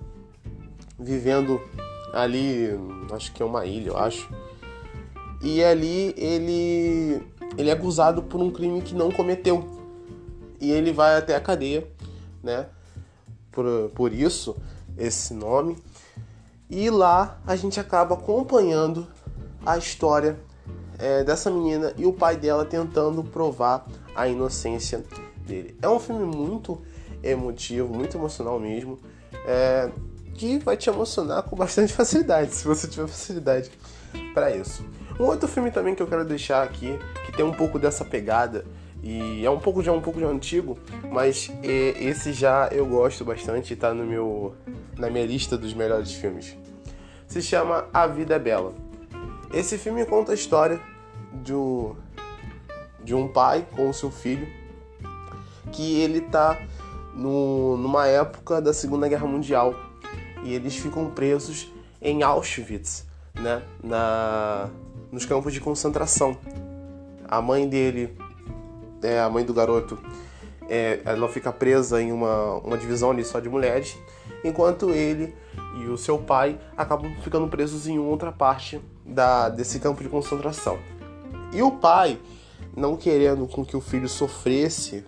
vivendo 0.99 1.61
ali, 2.15 2.71
acho 3.13 3.33
que 3.33 3.43
é 3.43 3.47
uma 3.47 3.67
ilha, 3.67 3.89
eu 3.89 3.97
acho. 3.97 4.29
E 5.43 5.63
ali 5.63 6.15
ele 6.17 7.23
ele 7.57 7.71
é 7.71 7.73
acusado 7.73 8.23
por 8.23 8.41
um 8.41 8.51
crime 8.51 8.81
que 8.83 8.95
não 8.95 9.11
cometeu. 9.11 9.69
E 10.61 10.71
ele 10.71 10.93
vai 10.93 11.17
até 11.17 11.35
a 11.37 11.41
cadeia, 11.41 11.87
né? 12.43 12.67
Por, 13.53 13.91
por 13.95 14.13
isso, 14.13 14.57
esse 14.97 15.35
nome. 15.35 15.77
E 16.69 16.91
lá 16.91 17.39
a 17.47 17.55
gente 17.55 17.79
acaba 17.79 18.15
acompanhando 18.15 19.07
a 19.65 19.77
história 19.77 20.39
é, 20.99 21.23
dessa 21.23 21.51
menina 21.51 21.93
e 21.97 22.07
o 22.07 22.13
pai 22.13 22.37
dela 22.37 22.65
tentando 22.65 23.23
provar 23.23 23.87
a 24.15 24.27
inocência 24.27 25.05
dele. 25.47 25.77
É 25.81 25.89
um 25.89 25.99
filme 25.99 26.25
muito 26.25 26.81
emotivo, 27.23 27.93
muito 27.95 28.17
emocional 28.17 28.59
mesmo. 28.59 28.99
É, 29.47 29.91
que 30.35 30.59
vai 30.59 30.77
te 30.77 30.89
emocionar 30.91 31.43
com 31.43 31.57
bastante 31.57 31.93
facilidade, 31.95 32.55
se 32.55 32.67
você 32.67 32.87
tiver 32.87 33.07
facilidade 33.07 33.71
para 34.33 34.55
isso. 34.55 34.85
Um 35.19 35.25
outro 35.25 35.49
filme 35.49 35.71
também 35.71 35.95
que 35.95 36.03
eu 36.03 36.07
quero 36.07 36.25
deixar 36.25 36.63
aqui, 36.63 36.99
que 37.25 37.33
tem 37.33 37.45
um 37.45 37.53
pouco 37.53 37.79
dessa 37.79 38.05
pegada 38.05 38.65
e 39.03 39.45
é 39.45 39.51
um 39.51 39.61
pouco 39.61 39.83
já 39.83 39.93
um 39.93 40.01
pouco 40.01 40.19
já 40.19 40.27
antigo, 40.27 40.79
mas 41.11 41.53
é, 41.63 41.95
esse 42.03 42.33
já 42.33 42.69
eu 42.73 42.87
gosto 42.87 43.25
bastante, 43.25 43.77
tá 43.77 43.95
no 43.95 44.05
meu 44.05 44.55
na 44.99 45.11
minha 45.11 45.27
lista 45.27 45.57
dos 45.57 45.75
melhores 45.75 46.13
filmes. 46.13 46.57
Se 47.27 47.43
chama 47.43 47.87
A 47.93 48.07
Vida 48.07 48.35
é 48.35 48.39
Bela. 48.39 48.73
Esse 49.53 49.79
filme 49.79 50.05
conta 50.05 50.33
a 50.33 50.35
história 50.35 50.81
de 51.33 51.55
um, 51.55 51.95
de 53.03 53.15
um 53.15 53.29
pai 53.29 53.67
com 53.77 53.93
seu 53.93 54.11
filho 54.11 54.49
que 55.73 56.01
ele 56.01 56.21
tá 56.21 56.59
no, 57.15 57.77
numa 57.77 58.07
época 58.07 58.61
da 58.61 58.73
Segunda 58.73 59.09
Guerra 59.09 59.27
Mundial 59.27 59.75
e 60.45 60.55
eles 60.55 60.77
ficam 60.77 61.11
presos 61.11 61.73
em 62.01 62.23
Auschwitz, 62.23 63.07
né, 63.35 63.63
na, 63.83 64.69
nos 65.11 65.25
campos 65.25 65.53
de 65.53 65.61
concentração. 65.61 66.37
A 67.27 67.41
mãe 67.41 67.67
dele, 67.67 68.17
é, 69.03 69.19
a 69.19 69.29
mãe 69.29 69.45
do 69.45 69.55
garoto, 69.55 69.99
é, 70.69 71.01
ela 71.05 71.29
fica 71.29 71.51
presa 71.51 72.01
em 72.01 72.13
uma, 72.13 72.59
uma 72.59 72.77
divisão 72.77 73.11
ali 73.11 73.25
só 73.25 73.41
de 73.41 73.49
mulheres, 73.49 73.97
enquanto 74.45 74.91
ele 74.91 75.35
e 75.81 75.87
o 75.87 75.97
seu 75.97 76.19
pai 76.19 76.61
acabam 76.77 77.11
ficando 77.23 77.49
presos 77.49 77.87
em 77.87 77.99
outra 77.99 78.31
parte 78.31 78.81
da, 79.05 79.49
desse 79.49 79.81
campo 79.81 80.03
de 80.03 80.09
concentração. 80.09 80.79
E 81.53 81.63
o 81.63 81.73
pai, 81.73 82.19
não 82.77 82.97
querendo 82.97 83.47
com 83.47 83.65
que 83.65 83.77
o 83.77 83.81
filho 83.81 84.09
sofresse 84.09 85.05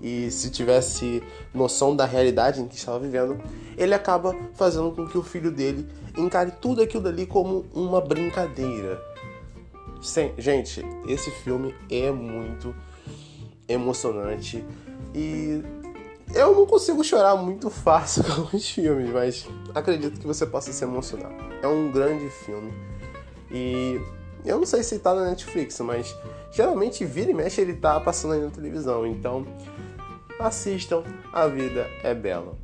e 0.00 0.30
se 0.30 0.50
tivesse 0.50 1.22
noção 1.52 1.94
da 1.94 2.04
realidade 2.04 2.60
em 2.60 2.68
que 2.68 2.76
estava 2.76 2.98
vivendo, 2.98 3.40
ele 3.76 3.94
acaba 3.94 4.34
fazendo 4.54 4.92
com 4.92 5.06
que 5.06 5.18
o 5.18 5.22
filho 5.22 5.50
dele 5.50 5.88
encare 6.16 6.52
tudo 6.60 6.82
aquilo 6.82 7.02
dali 7.02 7.26
como 7.26 7.66
uma 7.74 8.00
brincadeira. 8.00 9.00
Sim, 10.00 10.32
gente, 10.38 10.84
esse 11.08 11.30
filme 11.30 11.74
é 11.90 12.10
muito 12.10 12.74
emocionante 13.68 14.64
e 15.14 15.62
eu 16.34 16.54
não 16.54 16.66
consigo 16.66 17.02
chorar 17.02 17.36
muito 17.36 17.68
fácil 17.70 18.22
com 18.24 18.32
alguns 18.32 18.68
filmes, 18.70 19.10
mas 19.10 19.46
acredito 19.74 20.20
que 20.20 20.26
você 20.26 20.46
possa 20.46 20.72
se 20.72 20.84
emocionar. 20.84 21.32
É 21.62 21.66
um 21.66 21.90
grande 21.90 22.28
filme 22.30 22.72
e 23.50 24.00
eu 24.44 24.58
não 24.58 24.66
sei 24.66 24.82
se 24.82 24.98
tá 24.98 25.14
na 25.14 25.24
Netflix, 25.24 25.80
mas 25.80 26.14
geralmente 26.52 27.04
vira 27.04 27.30
e 27.30 27.34
mexe 27.34 27.60
ele 27.60 27.74
tá 27.74 27.98
passando 27.98 28.34
aí 28.34 28.40
na 28.40 28.50
televisão, 28.50 29.06
então 29.06 29.46
assistam, 30.40 31.02
a 31.32 31.46
vida 31.46 31.88
é 32.02 32.14
bela 32.14 32.56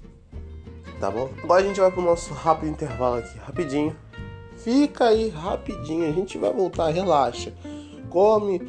tá 1.04 1.10
bom? 1.10 1.28
Agora 1.42 1.62
a 1.62 1.66
gente 1.66 1.78
vai 1.78 1.90
pro 1.90 2.00
nosso 2.00 2.32
rápido 2.32 2.70
intervalo 2.70 3.16
aqui, 3.16 3.36
rapidinho. 3.38 3.94
Fica 4.56 5.08
aí 5.08 5.28
rapidinho, 5.28 6.08
a 6.08 6.12
gente 6.12 6.38
vai 6.38 6.50
voltar, 6.50 6.88
relaxa. 6.88 7.52
Come, 8.08 8.62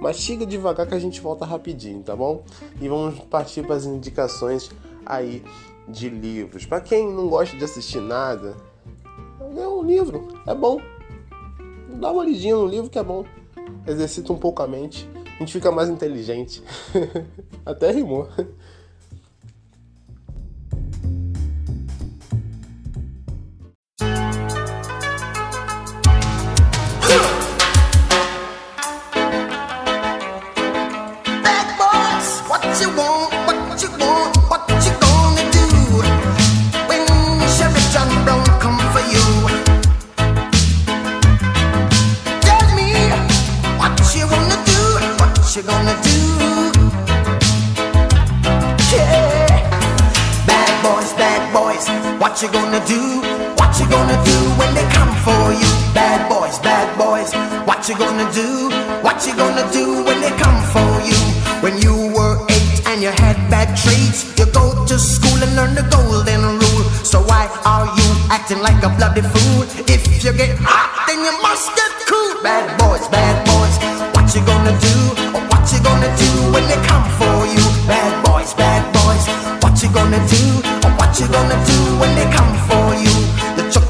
mastiga 0.00 0.46
devagar 0.46 0.86
que 0.86 0.94
a 0.94 0.98
gente 0.98 1.20
volta 1.20 1.44
rapidinho, 1.44 2.02
tá 2.02 2.16
bom? 2.16 2.44
E 2.80 2.88
vamos 2.88 3.18
partir 3.24 3.62
para 3.66 3.76
as 3.76 3.84
indicações 3.84 4.70
aí 5.04 5.44
de 5.86 6.08
livros. 6.08 6.64
Para 6.64 6.80
quem 6.80 7.12
não 7.12 7.28
gosta 7.28 7.56
de 7.56 7.64
assistir 7.64 8.00
nada, 8.00 8.56
lê 9.52 9.66
um 9.66 9.82
livro, 9.82 10.28
é 10.46 10.54
bom. 10.54 10.80
Dá 12.00 12.10
uma 12.10 12.24
lidinha 12.24 12.56
no 12.56 12.66
livro 12.66 12.88
que 12.88 12.98
é 12.98 13.02
bom. 13.02 13.24
Exercita 13.86 14.32
um 14.32 14.38
pouco 14.38 14.62
a 14.62 14.66
mente. 14.66 15.06
A 15.42 15.44
gente 15.44 15.54
fica 15.54 15.72
mais 15.72 15.88
inteligente. 15.88 16.62
Até 17.66 17.90
rimou. 17.90 18.28
What 57.82 57.88
you 57.88 57.98
gonna 57.98 58.30
do? 58.30 58.70
What 59.02 59.26
you 59.26 59.34
gonna 59.34 59.66
do 59.72 60.04
when 60.06 60.20
they 60.20 60.30
come 60.38 60.62
for 60.70 61.02
you? 61.02 61.18
When 61.66 61.82
you 61.82 62.14
were 62.14 62.38
eight 62.46 62.78
and 62.86 63.02
you 63.02 63.10
had 63.10 63.34
bad 63.50 63.74
traits, 63.74 64.22
you 64.38 64.46
go 64.54 64.86
to 64.86 64.96
school 64.96 65.34
and 65.42 65.50
learn 65.56 65.74
the 65.74 65.82
golden 65.90 66.62
rule. 66.62 66.84
So 67.02 67.18
why 67.26 67.50
are 67.66 67.90
you 67.90 68.08
acting 68.30 68.62
like 68.62 68.78
a 68.86 68.90
bloody 68.94 69.22
fool? 69.22 69.66
If 69.90 70.22
you 70.22 70.30
get 70.30 70.54
hot, 70.62 71.10
then 71.10 71.26
you 71.26 71.34
must 71.42 71.74
get 71.74 71.90
cool. 72.06 72.38
Bad 72.46 72.70
boys, 72.78 73.02
bad 73.10 73.34
boys. 73.50 73.74
What 74.14 74.30
you 74.30 74.46
gonna 74.46 74.78
do? 74.78 74.94
What 75.50 75.66
you 75.74 75.82
gonna 75.82 76.10
do 76.14 76.30
when 76.54 76.62
they 76.70 76.78
come 76.86 77.02
for 77.18 77.50
you? 77.50 77.66
Bad 77.90 78.14
boys, 78.22 78.54
bad 78.54 78.86
boys. 78.94 79.26
What 79.58 79.74
you 79.82 79.90
gonna 79.90 80.22
do? 80.30 80.44
What 81.02 81.18
you 81.18 81.26
gonna 81.26 81.58
do 81.66 81.78
when 81.98 82.14
they 82.14 82.30
come 82.30 82.51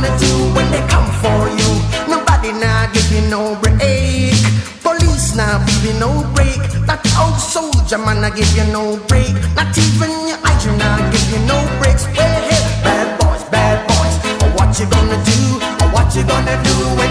Gonna 0.00 0.18
do 0.18 0.54
when 0.56 0.64
they 0.72 0.80
come 0.88 1.04
for 1.20 1.44
you? 1.60 1.70
Nobody 2.08 2.52
now 2.52 2.90
give 2.90 3.12
you 3.12 3.20
no 3.28 3.54
break. 3.60 4.32
Police 4.80 5.36
now 5.36 5.62
give 5.66 5.84
you 5.84 5.92
no 6.00 6.24
break. 6.32 6.56
That 6.88 7.04
old 7.20 7.36
soldier 7.36 7.98
man 7.98 8.24
I 8.24 8.30
give 8.30 8.48
you 8.56 8.64
no 8.72 8.96
break. 9.08 9.28
Not 9.52 9.76
even 9.76 10.08
your 10.24 10.40
eyes 10.40 10.64
you 10.64 10.72
now 10.80 10.96
give 11.12 11.28
you 11.28 11.40
no 11.44 11.60
breaks. 11.84 12.08
Well, 12.16 12.32
hey, 12.48 12.64
bad 12.80 13.20
boys, 13.20 13.44
bad 13.52 13.84
boys, 13.84 14.16
oh, 14.40 14.48
what 14.56 14.72
you 14.80 14.88
gonna 14.88 15.20
do? 15.20 15.38
Oh, 15.84 15.92
what 15.92 16.08
you 16.16 16.24
gonna 16.24 16.56
do 16.64 17.09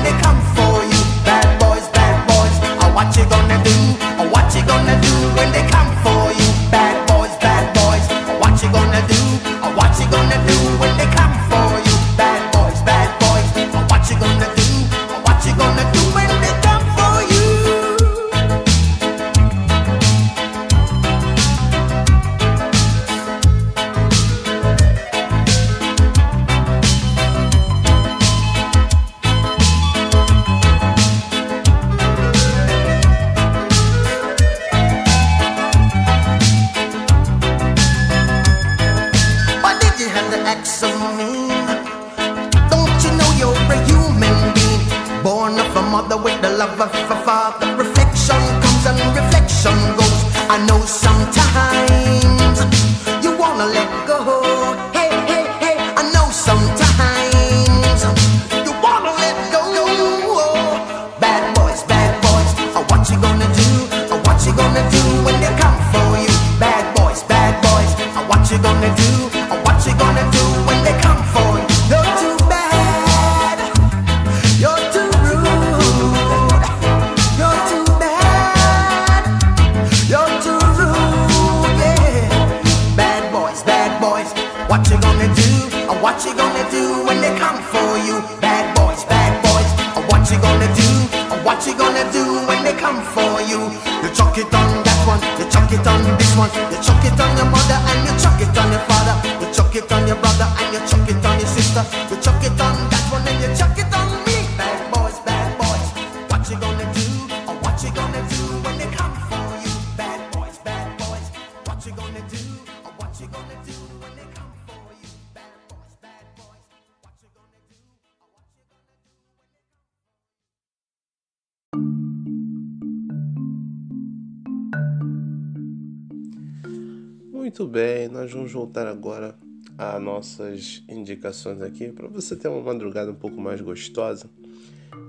Muito 127.32 127.68
bem, 127.68 128.08
nós 128.08 128.32
vamos 128.32 128.52
voltar 128.52 128.86
agora 128.86 129.36
às 129.78 130.02
nossas 130.02 130.84
indicações 130.88 131.62
aqui 131.62 131.92
para 131.92 132.08
você 132.08 132.36
ter 132.36 132.48
uma 132.48 132.62
madrugada 132.62 133.12
um 133.12 133.16
pouco 133.16 133.42
mais 133.42 133.60
gostosa 133.60 134.30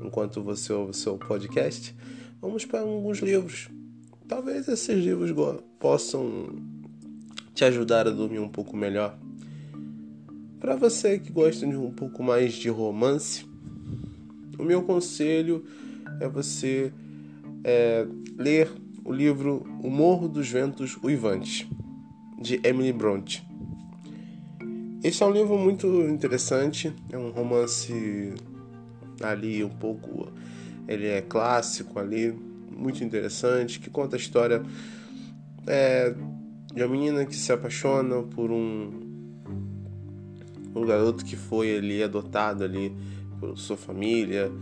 enquanto 0.03 0.43
você 0.43 0.73
ouve 0.73 0.91
o 0.91 0.95
seu 0.95 1.19
podcast. 1.19 1.95
Vamos 2.41 2.65
para 2.65 2.81
alguns 2.81 3.19
livros. 3.19 3.69
Talvez 4.27 4.67
esses 4.69 4.97
livros 4.97 5.31
possam 5.79 6.57
te 7.55 7.65
ajudar 7.65 8.09
a 8.09 8.11
dormir 8.11 8.39
um 8.39 8.49
pouco 8.49 8.77
melhor. 8.77 9.19
Para 10.59 10.77
você 10.77 11.19
que 11.19 11.31
gosta 11.31 11.67
de 11.67 11.77
um 11.77 11.91
pouco 11.91 12.23
mais 12.23 12.55
de 12.55 12.69
romance, 12.69 13.47
o 14.59 14.63
meu 14.63 14.83
conselho 14.83 15.65
é 16.21 16.29
você 16.29 16.93
é, 17.65 18.07
ler 18.39 18.71
o 19.05 19.13
livro 19.13 19.65
O 19.83 19.91
Morro 19.91 20.29
dos 20.29 20.49
Ventos 20.49 20.97
Uivantes, 21.03 21.67
de 22.39 22.61
Emily 22.63 22.93
Bronte. 22.93 23.45
Esse 25.03 25.23
é 25.23 25.27
um 25.27 25.33
livro 25.33 25.59
muito 25.59 25.87
interessante, 26.03 26.95
é 27.11 27.17
um 27.17 27.31
romance 27.31 28.35
ali 29.23 29.65
um 29.65 29.71
pouco. 29.71 30.29
Ele 30.87 31.07
é 31.07 31.23
clássico 31.23 31.99
ali, 31.99 32.39
muito 32.71 33.03
interessante, 33.03 33.81
que 33.81 33.89
conta 33.89 34.17
a 34.17 34.19
história 34.19 34.63
é, 35.67 36.15
de 36.75 36.83
uma 36.83 36.89
menina 36.89 37.25
que 37.25 37.35
se 37.35 37.51
apaixona 37.53 38.23
por 38.23 38.51
um, 38.51 38.91
um 40.75 40.85
garoto 40.85 41.25
que 41.25 41.37
foi 41.37 41.77
ali 41.77 42.03
adotado 42.03 42.65
ali 42.65 42.95
por 43.39 43.57
sua 43.57 43.77
família. 43.77 44.53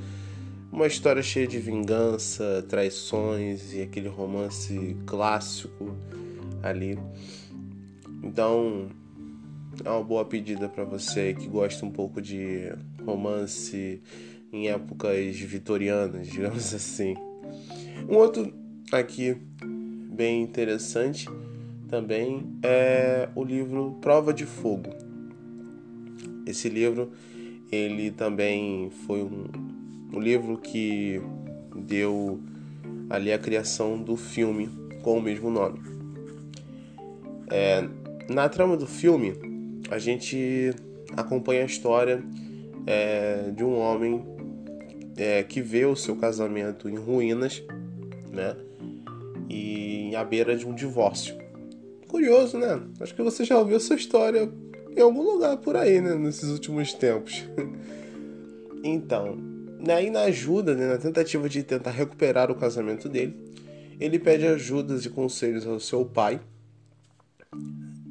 Uma 0.71 0.87
história 0.87 1.23
cheia 1.23 1.47
de 1.47 1.59
vingança, 1.59 2.65
traições 2.69 3.73
e 3.73 3.81
aquele 3.81 4.09
romance 4.09 4.97
clássico 5.07 5.97
ali. 6.63 6.99
Então, 8.23 8.89
é 9.85 9.91
uma 9.91 10.03
boa 10.03 10.25
pedida 10.25 10.69
para 10.69 10.85
você 10.85 11.33
que 11.33 11.49
gosta 11.49 11.85
um 11.87 11.91
pouco 11.91 12.21
de 12.21 12.71
romance 13.05 14.03
em 14.53 14.69
épocas 14.69 15.37
vitorianas, 15.41 16.29
digamos 16.31 16.75
assim. 16.75 17.15
Um 18.09 18.17
outro 18.17 18.53
aqui 18.93 19.37
bem 20.11 20.43
interessante 20.43 21.27
também 21.89 22.59
é 22.63 23.29
o 23.35 23.43
livro 23.43 23.97
Prova 24.01 24.35
de 24.35 24.45
Fogo. 24.45 24.91
Esse 26.47 26.69
livro 26.69 27.13
ele 27.71 28.11
também 28.11 28.91
foi 29.07 29.23
um, 29.23 29.47
um 30.13 30.21
livro 30.21 30.59
que 30.59 31.21
deu 31.75 32.41
ali 33.11 33.33
a 33.33 33.39
criação 33.39 34.01
do 34.01 34.17
filme 34.17 34.69
com 35.03 35.19
o 35.19 35.23
mesmo 35.23 35.51
nome. 35.51 35.81
É, 37.51 37.89
na 38.29 38.49
trama 38.49 38.77
do 38.77 38.87
filme, 38.87 39.35
a 39.91 39.99
gente 39.99 40.73
acompanha 41.17 41.63
a 41.63 41.67
história 41.67 42.23
é, 42.87 43.51
de 43.55 43.65
um 43.65 43.79
homem 43.79 44.25
é, 45.17 45.43
que 45.43 45.61
vê 45.61 45.87
o 45.87 45.97
seu 45.97 46.17
casamento 46.17 46.89
em 46.89 46.97
ruínas, 46.97 47.63
né? 48.31 48.57
E 49.49 50.15
à 50.15 50.23
beira 50.23 50.57
de 50.57 50.67
um 50.67 50.75
divórcio. 50.75 51.37
Curioso, 52.07 52.59
né? 52.59 52.81
Acho 53.01 53.15
que 53.15 53.23
você 53.23 53.45
já 53.45 53.59
ouviu 53.59 53.77
essa 53.77 53.95
história 53.95 54.51
em 54.95 55.01
algum 55.01 55.23
lugar 55.23 55.57
por 55.59 55.77
aí, 55.77 56.01
né? 56.01 56.15
Nesses 56.15 56.51
últimos 56.51 56.93
tempos. 56.93 57.49
então, 58.85 59.39
aí 59.89 60.11
na 60.11 60.23
ajuda, 60.23 60.75
né, 60.75 60.89
na 60.89 60.99
tentativa 60.99 61.49
de 61.49 61.63
tentar 61.63 61.91
recuperar 61.91 62.51
o 62.51 62.55
casamento 62.55 63.09
dele, 63.09 63.37
ele 64.01 64.19
pede 64.19 64.47
ajudas 64.47 65.05
e 65.05 65.11
conselhos 65.11 65.67
ao 65.67 65.81
seu 65.81 66.05
pai 66.05 66.41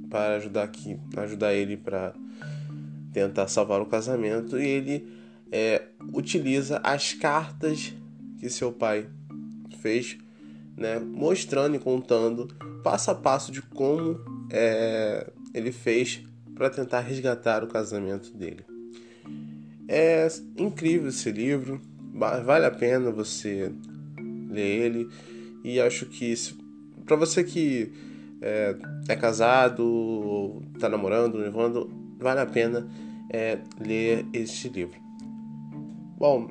para 0.10 0.36
ajudar 0.36 0.63
aqui, 0.63 0.99
ajudar 1.17 1.53
ele 1.53 1.77
para 1.77 2.13
tentar 3.13 3.47
salvar 3.47 3.82
o 3.82 3.86
casamento 3.86 4.60
e 4.60 4.65
ele 4.65 5.08
é, 5.51 5.84
utiliza 6.13 6.80
as 6.84 7.13
cartas 7.13 7.93
que 8.39 8.49
seu 8.49 8.71
pai 8.71 9.08
fez, 9.82 10.17
né, 10.75 10.99
mostrando 10.99 11.75
e 11.75 11.80
contando 11.80 12.47
passo 12.84 13.12
a 13.12 13.15
passo 13.15 13.51
de 13.51 13.62
como 13.62 14.19
é, 14.51 15.30
ele 15.53 15.71
fez 15.71 16.21
para 16.56 16.69
tentar 16.69 17.01
resgatar 17.01 17.63
o 17.63 17.67
casamento 17.67 18.32
dele. 18.34 18.66
É 19.88 20.28
incrível 20.58 21.10
esse 21.10 21.32
livro, 21.32 21.82
vale 22.13 22.65
a 22.65 22.71
pena 22.71 23.12
você 23.12 23.71
ler 24.50 24.86
ele 24.86 25.10
e 25.63 25.80
acho 25.80 26.06
que 26.06 26.34
para 27.06 27.15
você 27.15 27.43
que 27.43 27.91
é, 28.41 28.76
é 29.08 29.15
casado, 29.15 30.62
está 30.76 30.89
namorando, 30.89 31.38
levando, 31.38 31.89
vale 32.19 32.39
a 32.41 32.45
pena 32.45 32.88
é, 33.32 33.60
ler 33.80 34.26
este 34.34 34.69
livro. 34.69 35.00
Bom, 36.17 36.50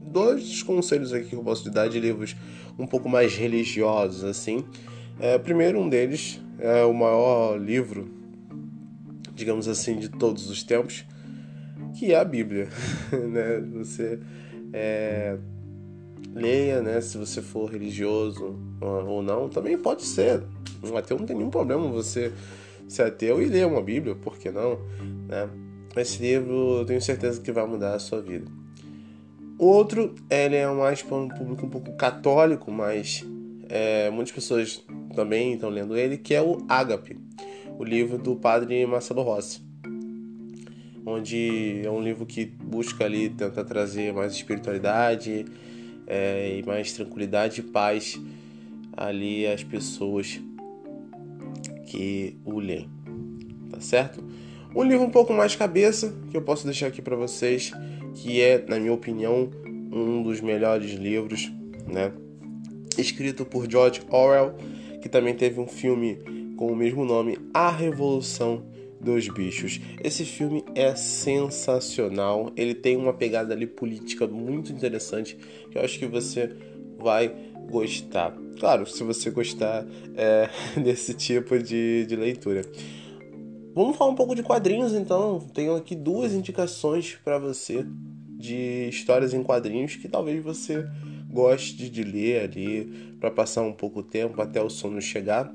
dois 0.00 0.62
conselhos 0.62 1.12
aqui 1.12 1.30
que 1.30 1.36
eu 1.36 1.42
posso 1.42 1.64
te 1.64 1.70
dar 1.70 1.88
de 1.88 1.98
livros 1.98 2.36
um 2.78 2.86
pouco 2.86 3.08
mais 3.08 3.34
religiosos, 3.34 4.24
assim. 4.24 4.64
É, 5.18 5.38
primeiro, 5.38 5.78
um 5.78 5.88
deles 5.88 6.40
é 6.58 6.84
o 6.84 6.92
maior 6.92 7.56
livro, 7.58 8.08
digamos 9.34 9.68
assim, 9.68 9.96
de 9.96 10.08
todos 10.08 10.48
os 10.48 10.62
tempos, 10.62 11.04
que 11.90 12.12
é 12.12 12.18
a 12.18 12.24
Bíblia. 12.24 12.68
né? 13.12 13.60
Você 13.74 14.18
é, 14.72 15.36
leia, 16.34 16.80
né? 16.80 17.00
Se 17.00 17.18
você 17.18 17.42
for 17.42 17.70
religioso 17.70 18.58
ou 18.80 19.22
não, 19.22 19.48
também 19.48 19.76
pode 19.78 20.02
ser. 20.02 20.42
Um 20.82 20.96
ateu 20.96 21.18
não 21.18 21.26
tem 21.26 21.36
nenhum 21.36 21.50
problema 21.50 21.86
você 21.88 22.32
ser 22.88 23.02
ateu 23.02 23.40
e 23.40 23.46
ler 23.46 23.66
uma 23.66 23.80
Bíblia, 23.80 24.14
por 24.14 24.36
que 24.36 24.50
não? 24.50 24.78
Né? 25.28 25.48
Esse 25.96 26.20
livro 26.22 26.78
eu 26.78 26.84
tenho 26.84 27.00
certeza 27.00 27.40
que 27.40 27.52
vai 27.52 27.66
mudar 27.66 27.94
a 27.94 27.98
sua 27.98 28.20
vida. 28.20 28.50
O 29.58 29.66
outro, 29.66 30.14
ele 30.30 30.56
é 30.56 30.66
mais 30.68 31.02
para 31.02 31.16
um 31.16 31.28
público 31.28 31.66
um 31.66 31.68
pouco 31.68 31.92
católico, 31.92 32.70
mas 32.70 33.24
é, 33.68 34.10
muitas 34.10 34.32
pessoas 34.32 34.84
também 35.14 35.52
estão 35.52 35.68
lendo 35.68 35.96
ele, 35.96 36.16
que 36.16 36.34
é 36.34 36.42
o 36.42 36.64
Ágape, 36.68 37.18
o 37.78 37.84
livro 37.84 38.18
do 38.18 38.34
padre 38.34 38.84
Marcelo 38.86 39.22
Rossi. 39.22 39.69
Onde 41.04 41.82
é 41.84 41.90
um 41.90 42.02
livro 42.02 42.26
que 42.26 42.44
busca 42.44 43.04
ali 43.04 43.30
tentar 43.30 43.64
trazer 43.64 44.12
mais 44.12 44.32
espiritualidade 44.32 45.46
é, 46.06 46.58
e 46.58 46.62
mais 46.66 46.92
tranquilidade 46.92 47.60
e 47.60 47.64
paz 47.64 48.20
ali 48.96 49.46
às 49.46 49.64
pessoas 49.64 50.40
que 51.86 52.36
o 52.44 52.60
leem, 52.60 52.88
tá 53.70 53.80
certo? 53.80 54.22
Um 54.74 54.84
livro 54.84 55.04
um 55.04 55.10
pouco 55.10 55.32
mais 55.32 55.56
cabeça 55.56 56.14
que 56.30 56.36
eu 56.36 56.42
posso 56.42 56.64
deixar 56.64 56.86
aqui 56.86 57.02
para 57.02 57.16
vocês, 57.16 57.72
que 58.14 58.40
é, 58.40 58.64
na 58.68 58.78
minha 58.78 58.92
opinião, 58.92 59.50
um 59.90 60.22
dos 60.22 60.40
melhores 60.40 60.92
livros, 60.92 61.50
né? 61.88 62.12
Escrito 62.96 63.44
por 63.44 63.68
George 63.68 64.02
Orwell, 64.08 64.54
que 65.00 65.08
também 65.08 65.34
teve 65.34 65.58
um 65.58 65.66
filme 65.66 66.18
com 66.56 66.70
o 66.70 66.76
mesmo 66.76 67.04
nome, 67.04 67.38
A 67.52 67.70
Revolução 67.70 68.69
dos 69.00 69.28
Bichos. 69.28 69.80
Esse 70.02 70.24
filme 70.24 70.64
é 70.74 70.94
sensacional, 70.94 72.52
ele 72.56 72.74
tem 72.74 72.96
uma 72.96 73.12
pegada 73.12 73.54
ali 73.54 73.66
política 73.66 74.26
muito 74.26 74.72
interessante, 74.72 75.36
que 75.70 75.78
eu 75.78 75.82
acho 75.82 75.98
que 75.98 76.06
você 76.06 76.54
vai 76.98 77.34
gostar. 77.70 78.36
Claro, 78.58 78.86
se 78.86 79.02
você 79.02 79.30
gostar 79.30 79.86
é, 80.14 80.48
desse 80.80 81.14
tipo 81.14 81.58
de, 81.58 82.04
de 82.06 82.16
leitura. 82.16 82.62
Vamos 83.74 83.96
falar 83.96 84.10
um 84.10 84.16
pouco 84.16 84.34
de 84.34 84.42
quadrinhos 84.42 84.92
então. 84.92 85.38
Tenho 85.54 85.76
aqui 85.76 85.94
duas 85.94 86.34
indicações 86.34 87.16
para 87.24 87.38
você 87.38 87.86
de 88.36 88.88
histórias 88.88 89.32
em 89.32 89.42
quadrinhos 89.42 89.96
que 89.96 90.08
talvez 90.08 90.42
você 90.42 90.84
goste 91.30 91.88
de 91.88 92.02
ler 92.02 92.42
ali 92.42 93.14
para 93.20 93.30
passar 93.30 93.62
um 93.62 93.72
pouco 93.72 94.02
tempo 94.02 94.42
até 94.42 94.60
o 94.60 94.68
sono 94.68 95.00
chegar. 95.00 95.54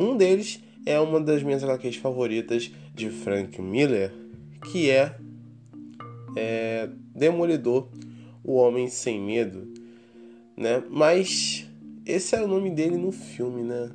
Um 0.00 0.16
deles 0.16 0.60
é 0.90 1.00
uma 1.00 1.20
das 1.20 1.42
minhas 1.42 1.62
HQs 1.62 1.96
favoritas 1.96 2.70
de 2.94 3.10
Frank 3.10 3.60
Miller, 3.60 4.12
que 4.70 4.90
é, 4.90 5.14
é 6.36 6.88
Demolidor, 7.14 7.88
o 8.42 8.54
Homem 8.54 8.88
Sem 8.88 9.20
Medo 9.20 9.78
né? 10.58 10.82
Mas 10.90 11.66
esse 12.04 12.34
é 12.34 12.42
o 12.42 12.48
nome 12.48 12.70
dele 12.70 12.96
no 12.96 13.12
filme, 13.12 13.62
né? 13.62 13.90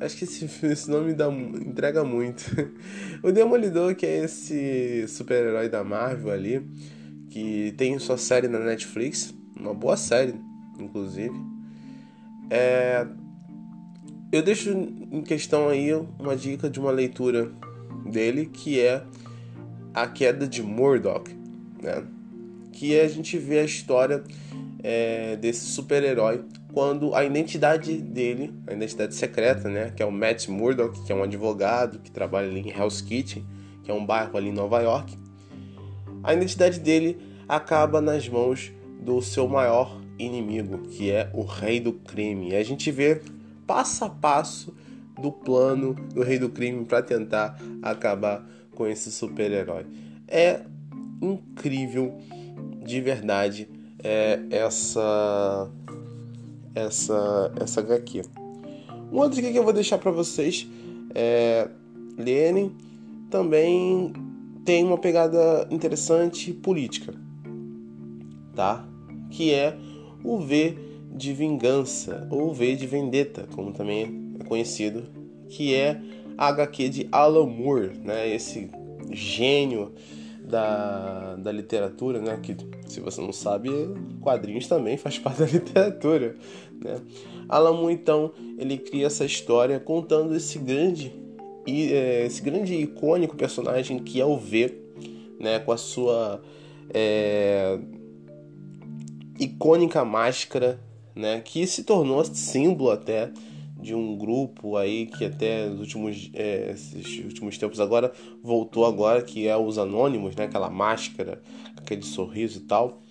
Acho 0.00 0.16
que 0.16 0.24
esse, 0.24 0.44
esse 0.66 0.90
nome 0.90 1.14
dá, 1.14 1.28
entrega 1.28 2.04
muito. 2.04 2.44
o 3.22 3.30
Demolidor, 3.30 3.94
que 3.94 4.04
é 4.04 4.24
esse 4.24 5.06
super-herói 5.06 5.68
da 5.68 5.84
Marvel 5.84 6.32
ali, 6.32 6.68
que 7.30 7.72
tem 7.76 7.96
sua 7.98 8.18
série 8.18 8.48
na 8.48 8.58
Netflix, 8.58 9.32
uma 9.56 9.72
boa 9.72 9.96
série, 9.96 10.34
inclusive. 10.80 11.34
É... 12.50 13.06
Eu 14.30 14.42
deixo 14.42 14.70
em 14.70 15.22
questão 15.22 15.68
aí 15.68 15.92
uma 16.18 16.36
dica 16.36 16.68
de 16.68 16.78
uma 16.78 16.90
leitura 16.90 17.50
dele, 18.04 18.46
que 18.46 18.78
é 18.80 19.02
A 19.94 20.06
Queda 20.06 20.46
de 20.46 20.62
Murdoch, 20.62 21.30
né? 21.82 22.04
Que 22.72 23.00
a 23.00 23.08
gente 23.08 23.38
vê 23.38 23.60
a 23.60 23.64
história 23.64 24.22
é, 24.82 25.36
desse 25.36 25.64
super-herói 25.64 26.44
quando 26.72 27.14
a 27.14 27.24
identidade 27.24 27.96
dele, 27.98 28.52
a 28.66 28.72
identidade 28.72 29.14
secreta, 29.14 29.68
né, 29.68 29.90
que 29.90 30.02
é 30.02 30.06
o 30.06 30.12
Matt 30.12 30.48
Murdock, 30.48 31.02
que 31.04 31.10
é 31.10 31.14
um 31.14 31.22
advogado 31.22 31.98
que 31.98 32.10
trabalha 32.10 32.48
ali 32.48 32.60
em 32.60 32.70
Hell's 32.70 33.00
Kitchen, 33.00 33.44
que 33.82 33.90
é 33.90 33.94
um 33.94 34.04
bairro 34.04 34.36
ali 34.36 34.50
em 34.50 34.52
Nova 34.52 34.80
York, 34.80 35.16
a 36.22 36.34
identidade 36.34 36.78
dele 36.78 37.18
acaba 37.48 38.00
nas 38.00 38.28
mãos 38.28 38.70
do 39.00 39.22
seu 39.22 39.48
maior 39.48 40.00
inimigo, 40.18 40.78
que 40.88 41.10
é 41.10 41.30
o 41.32 41.42
Rei 41.42 41.80
do 41.80 41.92
Crime. 41.92 42.50
E 42.50 42.56
a 42.56 42.62
gente 42.62 42.90
vê 42.90 43.22
passo 43.68 44.04
a 44.06 44.08
passo 44.08 44.74
do 45.20 45.30
plano 45.30 45.94
do 46.14 46.22
Rei 46.22 46.38
do 46.38 46.48
Crime 46.48 46.84
para 46.86 47.02
tentar 47.02 47.60
acabar 47.82 48.44
com 48.74 48.86
esse 48.86 49.12
super-herói. 49.12 49.84
É 50.26 50.62
incrível 51.20 52.16
de 52.82 53.00
verdade 53.00 53.68
é 54.02 54.40
essa 54.50 55.70
essa 56.74 57.52
essa 57.60 57.80
HQ. 57.80 58.22
Um 59.12 59.18
outro 59.18 59.40
que 59.40 59.54
eu 59.54 59.64
vou 59.64 59.72
deixar 59.72 59.98
para 59.98 60.10
vocês 60.10 60.66
é 61.14 61.68
Lenin 62.16 62.74
também 63.30 64.12
tem 64.64 64.84
uma 64.84 64.98
pegada 64.98 65.66
interessante 65.70 66.52
política. 66.52 67.14
tá? 68.54 68.84
Que 69.30 69.52
é 69.52 69.76
o 70.24 70.38
V 70.38 70.87
de 71.18 71.32
Vingança, 71.32 72.26
ou 72.30 72.54
V 72.54 72.76
de 72.76 72.86
Vendetta, 72.86 73.46
como 73.54 73.72
também 73.72 74.34
é 74.40 74.44
conhecido, 74.44 75.04
que 75.48 75.74
é 75.74 76.00
a 76.38 76.48
HQ 76.48 76.88
de 76.88 77.08
Alan 77.10 77.46
Moore, 77.46 77.98
né? 78.04 78.32
Esse 78.32 78.70
gênio 79.10 79.92
da, 80.44 81.34
da 81.36 81.50
literatura, 81.50 82.20
né? 82.20 82.38
Que, 82.40 82.56
se 82.86 83.00
você 83.00 83.20
não 83.20 83.32
sabe, 83.32 83.68
quadrinhos 84.20 84.68
também 84.68 84.96
faz 84.96 85.18
parte 85.20 85.40
da 85.40 85.46
literatura, 85.46 86.36
né? 86.80 87.00
Alan 87.48 87.72
Moore, 87.72 87.92
então, 87.92 88.32
ele 88.56 88.78
cria 88.78 89.06
essa 89.06 89.24
história 89.24 89.80
contando 89.80 90.34
esse 90.36 90.58
grande, 90.58 91.12
é, 91.66 92.26
esse 92.26 92.40
grande 92.40 92.74
icônico 92.74 93.36
personagem 93.36 93.98
que 93.98 94.20
é 94.20 94.24
o 94.24 94.36
V, 94.36 94.72
né? 95.40 95.58
Com 95.58 95.72
a 95.72 95.76
sua 95.76 96.40
é, 96.94 97.78
icônica 99.40 100.04
máscara, 100.04 100.78
né? 101.18 101.40
Que 101.40 101.66
se 101.66 101.84
tornou 101.84 102.24
símbolo 102.24 102.90
até 102.90 103.30
de 103.80 103.94
um 103.94 104.16
grupo 104.16 104.76
aí 104.76 105.06
que 105.06 105.24
até 105.24 105.68
nos 105.68 105.80
últimos, 105.80 106.30
é, 106.34 106.74
últimos 107.24 107.56
tempos 107.58 107.80
agora 107.80 108.12
voltou 108.42 108.84
agora, 108.84 109.22
que 109.22 109.46
é 109.46 109.56
os 109.56 109.78
Anônimos, 109.78 110.34
né? 110.34 110.44
Aquela 110.44 110.70
máscara, 110.70 111.42
aquele 111.76 112.02
sorriso 112.02 112.58
e 112.58 112.62
tal. 112.62 113.02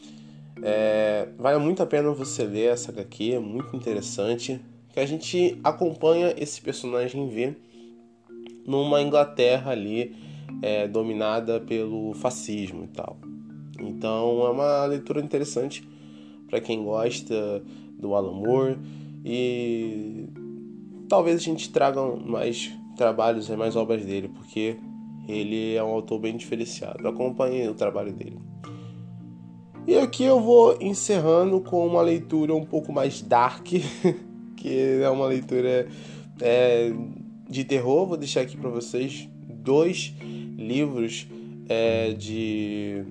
É, 0.62 1.30
vale 1.38 1.60
muito 1.60 1.84
a 1.84 1.86
pena 1.86 2.12
você 2.12 2.44
ler 2.44 2.74
essa 2.74 2.92
HQ, 2.92 3.34
é 3.34 3.40
muito 3.40 3.76
interessante. 3.76 4.60
Que 4.92 5.00
a 5.00 5.06
gente 5.06 5.60
acompanha 5.64 6.34
esse 6.38 6.60
personagem 6.60 7.30
V 7.30 7.56
numa 8.66 9.02
Inglaterra 9.02 9.72
ali 9.72 10.16
é, 10.62 10.88
dominada 10.88 11.60
pelo 11.60 12.14
fascismo 12.14 12.86
e 12.86 12.88
tal. 12.88 13.18
Então 13.80 14.46
é 14.46 14.50
uma 14.50 14.86
leitura 14.86 15.22
interessante 15.22 15.88
para 16.50 16.60
quem 16.60 16.84
gosta 16.84 17.62
do 17.98 18.14
Alan 18.14 18.34
Moore 18.34 18.78
e 19.26 20.30
talvez 21.10 21.38
a 21.38 21.44
gente 21.44 21.70
traga 21.70 22.02
mais 22.02 22.72
trabalhos 22.96 23.50
e 23.50 23.56
mais 23.56 23.76
obras 23.76 24.06
dele, 24.06 24.30
porque 24.30 24.78
ele 25.28 25.76
é 25.76 25.84
um 25.84 25.90
autor 25.90 26.20
bem 26.20 26.36
diferenciado. 26.38 27.08
Acompanhe 27.08 27.68
o 27.68 27.74
trabalho 27.74 28.14
dele. 28.14 28.40
E 29.86 29.98
aqui 29.98 30.24
eu 30.24 30.42
vou 30.42 30.78
encerrando 30.82 31.62
com 31.62 31.86
uma 31.86 32.02
leitura 32.02 32.54
um 32.54 32.66
pouco 32.66 32.92
mais 32.92 33.22
dark, 33.22 33.66
que 34.58 35.02
é 35.02 35.10
uma 35.10 35.26
leitura 35.26 35.88
é, 36.42 36.92
de 37.50 37.64
terror. 37.64 38.06
Vou 38.06 38.18
deixar 38.18 38.42
aqui 38.42 38.58
para 38.58 38.70
vocês 38.70 39.30
dois 39.48 40.14
livros 40.58 41.28
é, 41.70 42.12
de, 42.12 43.04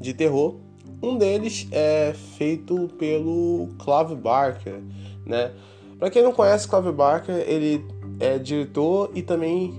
de 0.00 0.12
terror. 0.12 0.56
Um 1.02 1.18
deles 1.18 1.66
é 1.72 2.14
feito 2.36 2.88
pelo 2.98 3.68
Clive 3.78 4.14
Barker, 4.14 4.80
né? 5.26 5.52
Para 5.98 6.10
quem 6.10 6.22
não 6.22 6.32
conhece 6.32 6.68
Clive 6.68 6.92
Barker, 6.92 7.44
ele 7.46 7.84
é 8.20 8.38
diretor 8.38 9.10
e 9.14 9.22
também 9.22 9.74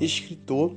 escritor. 0.00 0.72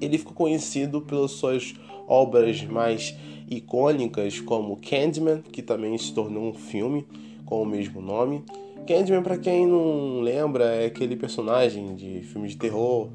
Ele 0.00 0.16
ficou 0.16 0.32
conhecido 0.32 1.00
pelas 1.02 1.32
suas 1.32 1.74
obras 2.06 2.62
mais 2.64 3.16
icônicas, 3.50 4.40
como 4.40 4.76
Candyman, 4.76 5.42
que 5.42 5.60
também 5.60 5.96
se 5.98 6.14
tornou 6.14 6.48
um 6.48 6.54
filme 6.54 7.06
com 7.44 7.62
o 7.62 7.66
mesmo 7.66 8.00
nome. 8.00 8.44
Candyman, 8.86 9.22
para 9.22 9.38
quem 9.38 9.66
não 9.66 10.20
lembra, 10.20 10.64
é 10.64 10.86
aquele 10.86 11.16
personagem 11.16 11.94
de 11.94 12.22
filme 12.22 12.48
de 12.48 12.56
terror. 12.56 13.10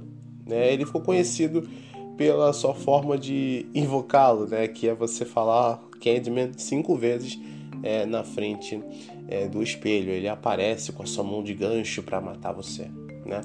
Né? 0.46 0.74
Ele 0.74 0.86
ficou 0.86 1.02
conhecido 1.02 1.68
pela 2.18 2.54
sua 2.54 2.74
forma 2.74 3.18
de 3.18 3.66
invocá-lo, 3.74 4.48
né? 4.48 4.68
que 4.68 4.88
é 4.88 4.94
você 4.94 5.26
falar 5.26 5.82
Candyman 6.06 6.52
cinco 6.56 6.96
vezes 6.96 7.40
é, 7.82 8.06
na 8.06 8.24
frente 8.24 8.80
é, 9.28 9.48
do 9.48 9.64
espelho. 9.64 10.12
Ele 10.12 10.28
aparece 10.28 10.92
com 10.92 11.02
a 11.02 11.06
sua 11.08 11.24
mão 11.24 11.44
de 11.44 11.54
gancho 11.56 12.04
para 12.04 12.22
matar 12.22 12.54
você. 12.54 12.90
Né? 13.26 13.42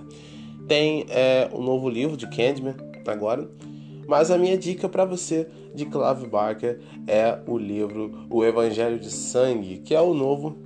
Tem 0.69 1.07
é, 1.09 1.49
um 1.55 1.63
novo 1.63 1.89
livro 1.89 2.17
de 2.17 2.29
Candyman 2.29 2.75
agora, 3.07 3.51
mas 4.07 4.31
a 4.31 4.37
minha 4.37 4.59
dica 4.59 4.89
para 4.89 5.05
você 5.05 5.49
de 5.75 5.87
Clive 5.87 6.27
Barker 6.27 6.81
é 7.07 7.39
o 7.47 7.57
livro 7.57 8.27
O 8.29 8.45
Evangelho 8.45 8.99
de 8.99 9.11
Sangue, 9.11 9.79
que 9.79 9.95
é 9.95 10.01
o 10.01 10.13
novo 10.13 10.57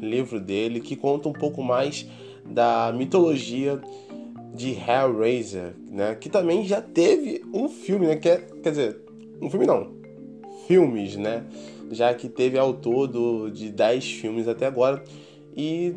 livro 0.00 0.40
dele 0.40 0.80
que 0.80 0.96
conta 0.96 1.28
um 1.28 1.32
pouco 1.32 1.62
mais 1.62 2.06
da 2.44 2.92
mitologia 2.92 3.80
de 4.54 4.70
Hellraiser, 4.70 5.74
né? 5.88 6.14
Que 6.14 6.28
também 6.28 6.64
já 6.64 6.80
teve 6.80 7.44
um 7.52 7.68
filme, 7.68 8.06
né? 8.06 8.16
Que 8.16 8.28
é, 8.28 8.36
quer 8.62 8.70
dizer, 8.70 9.00
um 9.40 9.48
filme 9.48 9.66
não, 9.66 10.01
filmes, 10.66 11.16
né? 11.16 11.44
já 11.92 12.14
que 12.14 12.28
teve 12.28 12.58
ao 12.58 12.72
todo 12.72 13.50
de 13.50 13.70
10 13.70 14.12
filmes 14.12 14.48
até 14.48 14.66
agora 14.66 15.04
e 15.54 15.94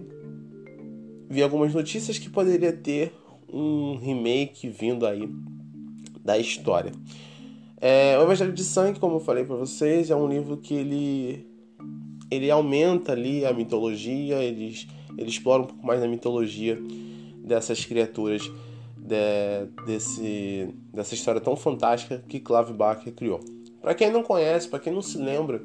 vi 1.30 1.41
algumas 1.41 1.74
notícias 1.74 2.20
que 2.20 2.30
poderia 2.30 2.74
ter 2.74 3.13
um 3.51 3.97
remake 3.97 4.68
vindo 4.68 5.07
aí 5.07 5.30
da 6.24 6.38
história. 6.38 6.91
É, 7.80 8.18
o 8.20 8.24
Evangelho 8.24 8.51
de 8.51 8.63
Sangue, 8.63 8.99
como 8.99 9.16
eu 9.16 9.20
falei 9.20 9.45
para 9.45 9.55
vocês, 9.55 10.09
é 10.09 10.16
um 10.16 10.28
livro 10.28 10.57
que 10.57 10.74
ele 10.74 11.47
ele 12.32 12.49
aumenta 12.49 13.11
ali 13.11 13.45
a 13.45 13.53
mitologia, 13.53 14.38
ele, 14.38 14.76
ele 15.16 15.30
explora 15.30 15.61
um 15.61 15.68
pouco 15.68 15.86
mais 15.86 16.01
a 16.01 16.07
mitologia 16.07 16.78
dessas 17.43 17.86
criaturas 17.86 18.41
de, 18.97 19.86
desse, 19.86 20.74
dessa 20.91 21.13
história 21.13 21.39
tão 21.39 21.55
fantástica 21.55 22.24
que 22.28 22.39
Clive 22.39 22.74
Barker 22.74 23.13
criou. 23.13 23.39
Para 23.86 23.93
quem 23.93 24.11
não 24.11 24.23
conhece, 24.23 24.67
para 24.67 24.79
quem 24.79 24.91
não 24.91 25.03
se 25.03 25.15
lembra 25.15 25.61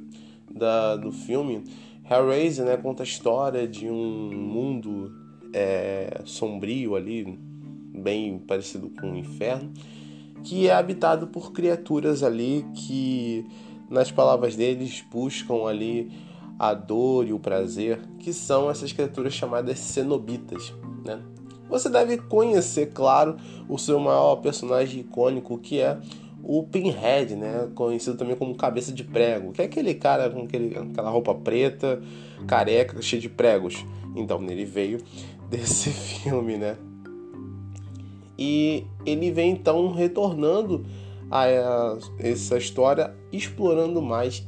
da, 0.51 0.95
do 0.95 1.11
filme, 1.11 1.65
Hellraiser 2.05 2.67
né, 2.67 2.77
conta 2.77 3.03
a 3.03 3.05
história 3.05 3.67
de 3.67 3.89
um 3.89 4.31
mundo 4.31 5.11
é, 5.55 6.21
sombrio 6.27 6.97
ali, 6.97 7.25
bem 7.25 8.39
parecido 8.39 8.91
com 8.91 9.13
o 9.13 9.17
inferno, 9.17 9.73
que 10.45 10.69
é 10.69 10.75
habitado 10.75 11.29
por 11.29 11.51
criaturas 11.51 12.23
ali 12.23 12.67
que, 12.75 13.47
nas 13.89 14.13
palavras 14.13 14.55
deles, 14.55 15.03
buscam 15.11 15.65
ali 15.65 16.13
a 16.59 16.75
dor 16.75 17.27
e 17.27 17.33
o 17.33 17.41
prazer, 17.41 18.03
que 18.19 18.35
são 18.35 18.69
essas 18.69 18.93
criaturas 18.93 19.33
chamadas 19.33 19.79
cenobitas, 19.79 20.75
né? 21.07 21.23
Você 21.71 21.89
deve 21.89 22.19
conhecer, 22.19 22.93
claro, 22.93 23.39
o 23.67 23.79
seu 23.79 23.99
maior 23.99 24.37
personagem 24.37 25.01
icônico, 25.01 25.57
que 25.57 25.81
é 25.81 25.99
o 26.43 26.63
Pinhead, 26.63 27.35
né? 27.37 27.69
Conhecido 27.75 28.17
também 28.17 28.37
como 28.37 28.55
cabeça 28.55 28.93
de 28.93 29.05
prego, 29.05 29.53
que 29.53 29.63
é 29.63 29.65
aquele 29.65 29.95
cara 29.95 30.31
com 30.31 30.43
aquele, 30.43 30.77
aquela 30.77 31.11
roupa 31.11 31.35
preta, 31.35 32.01
careca, 32.47 33.01
cheio 33.03 33.23
de 33.23 33.29
pregos. 33.29 33.85
Então, 34.17 34.43
ele 34.49 34.65
veio 34.65 34.99
desse 35.49 35.91
filme, 35.91 36.57
né? 36.57 36.77
E 38.39 38.85
ele 39.05 39.31
vem 39.31 39.51
então 39.51 39.93
retornando 39.93 40.87
a 41.31 41.47
essa 42.19 42.57
história, 42.57 43.15
explorando 43.31 44.01
mais 44.01 44.45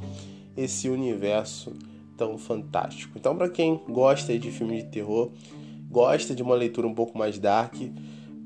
esse 0.57 0.89
universo 0.89 1.73
tão 2.17 2.39
fantástico. 2.39 3.19
Então, 3.19 3.37
para 3.37 3.49
quem 3.49 3.81
gosta 3.89 4.39
de 4.39 4.51
filme 4.51 4.79
de 4.79 4.89
terror, 4.89 5.31
gosta 5.91 6.35
de 6.35 6.43
uma 6.43 6.55
leitura 6.55 6.87
um 6.87 6.95
pouco 6.95 7.17
mais 7.17 7.39
dark, 7.39 7.75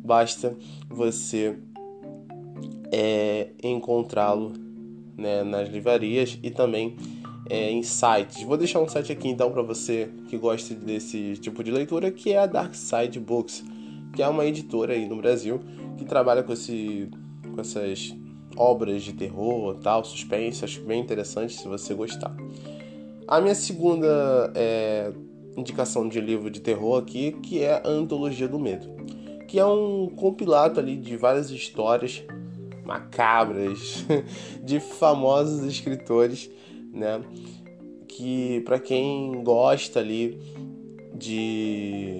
basta 0.04 0.56
você 0.88 1.56
é, 2.92 3.48
encontrá-lo 3.62 4.52
né, 5.16 5.42
nas 5.42 5.68
livrarias 5.68 6.38
e 6.42 6.50
também 6.50 6.96
é, 7.48 7.70
em 7.70 7.82
sites. 7.82 8.42
Vou 8.42 8.56
deixar 8.56 8.80
um 8.80 8.88
site 8.88 9.12
aqui 9.12 9.28
então 9.28 9.50
para 9.50 9.62
você 9.62 10.10
que 10.28 10.36
gosta 10.36 10.74
desse 10.74 11.36
tipo 11.36 11.62
de 11.62 11.70
leitura, 11.70 12.10
que 12.10 12.32
é 12.32 12.38
a 12.38 12.46
Dark 12.46 12.74
Side 12.74 13.18
Books, 13.20 13.64
que 14.14 14.22
é 14.22 14.28
uma 14.28 14.44
editora 14.44 14.94
aí 14.94 15.08
no 15.08 15.16
Brasil 15.16 15.60
que 15.96 16.04
trabalha 16.04 16.42
com, 16.42 16.52
esse, 16.52 17.08
com 17.54 17.60
essas 17.60 18.14
obras 18.56 19.02
de 19.02 19.12
terror, 19.12 19.76
tal, 19.76 20.04
suspense, 20.04 20.64
acho 20.64 20.80
bem 20.82 21.00
interessante 21.00 21.54
se 21.54 21.66
você 21.66 21.94
gostar. 21.94 22.34
A 23.26 23.40
minha 23.40 23.54
segunda 23.54 24.52
é, 24.54 25.12
indicação 25.56 26.08
de 26.08 26.20
livro 26.20 26.50
de 26.50 26.60
terror 26.60 26.98
aqui, 26.98 27.32
que 27.32 27.62
é 27.62 27.82
a 27.84 27.88
Antologia 27.88 28.46
do 28.46 28.58
Medo, 28.58 28.88
que 29.48 29.58
é 29.58 29.66
um 29.66 30.08
compilado 30.08 30.78
ali 30.78 30.96
de 30.96 31.16
várias 31.16 31.50
histórias 31.50 32.22
macabras 32.86 34.06
de 34.62 34.78
famosos 34.78 35.64
escritores, 35.64 36.48
né? 36.92 37.20
Que 38.08 38.60
para 38.60 38.78
quem 38.78 39.42
gosta 39.42 39.98
ali 40.00 40.38
de 41.14 42.18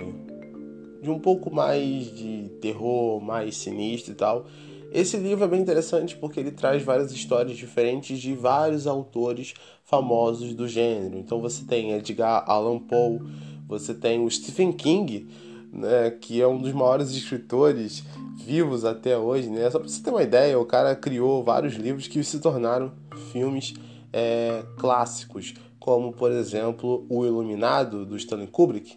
de 1.01 1.11
um 1.11 1.21
pouco 1.21 1.55
mais 1.55 2.13
de 2.17 2.51
terror, 2.61 3.21
mais 3.21 3.57
sinistro 3.57 4.13
e 4.13 4.17
tal, 4.17 4.45
esse 4.93 5.17
livro 5.17 5.45
é 5.45 5.49
bem 5.49 5.61
interessante 5.61 6.17
porque 6.17 6.41
ele 6.41 6.51
traz 6.51 6.83
várias 6.83 7.13
histórias 7.13 7.57
diferentes 7.57 8.19
de 8.19 8.35
vários 8.35 8.89
autores 8.89 9.55
famosos 9.85 10.53
do 10.53 10.67
gênero. 10.67 11.17
Então 11.17 11.41
você 11.41 11.65
tem 11.65 11.93
Edgar 11.93 12.43
Allan 12.47 12.81
Poe, 12.81 13.21
você 13.69 13.95
tem 13.95 14.25
o 14.25 14.29
Stephen 14.29 14.73
King, 14.73 15.29
né, 15.77 16.11
que 16.11 16.41
é 16.41 16.47
um 16.49 16.59
dos 16.59 16.73
maiores 16.73 17.11
escritores 17.11 18.03
vivos 18.37 18.85
até 18.85 19.19
hoje, 19.19 19.51
né? 19.51 19.71
Só 19.71 19.79
para 19.79 19.89
você 19.89 20.03
ter 20.03 20.11
uma 20.11 20.23
ideia, 20.23 20.59
o 20.59 20.65
cara 20.65 20.97
criou 20.97 21.45
vários 21.45 21.75
livros 21.75 22.09
que 22.09 22.23
se 22.25 22.41
tornaram 22.41 22.93
filmes 23.33 23.75
é, 24.13 24.65
clássicos, 24.79 25.55
como 25.79 26.13
por 26.13 26.33
exemplo 26.33 27.05
O 27.09 27.27
Iluminado 27.27 28.07
do 28.07 28.17
Stanley 28.17 28.47
Kubrick, 28.47 28.97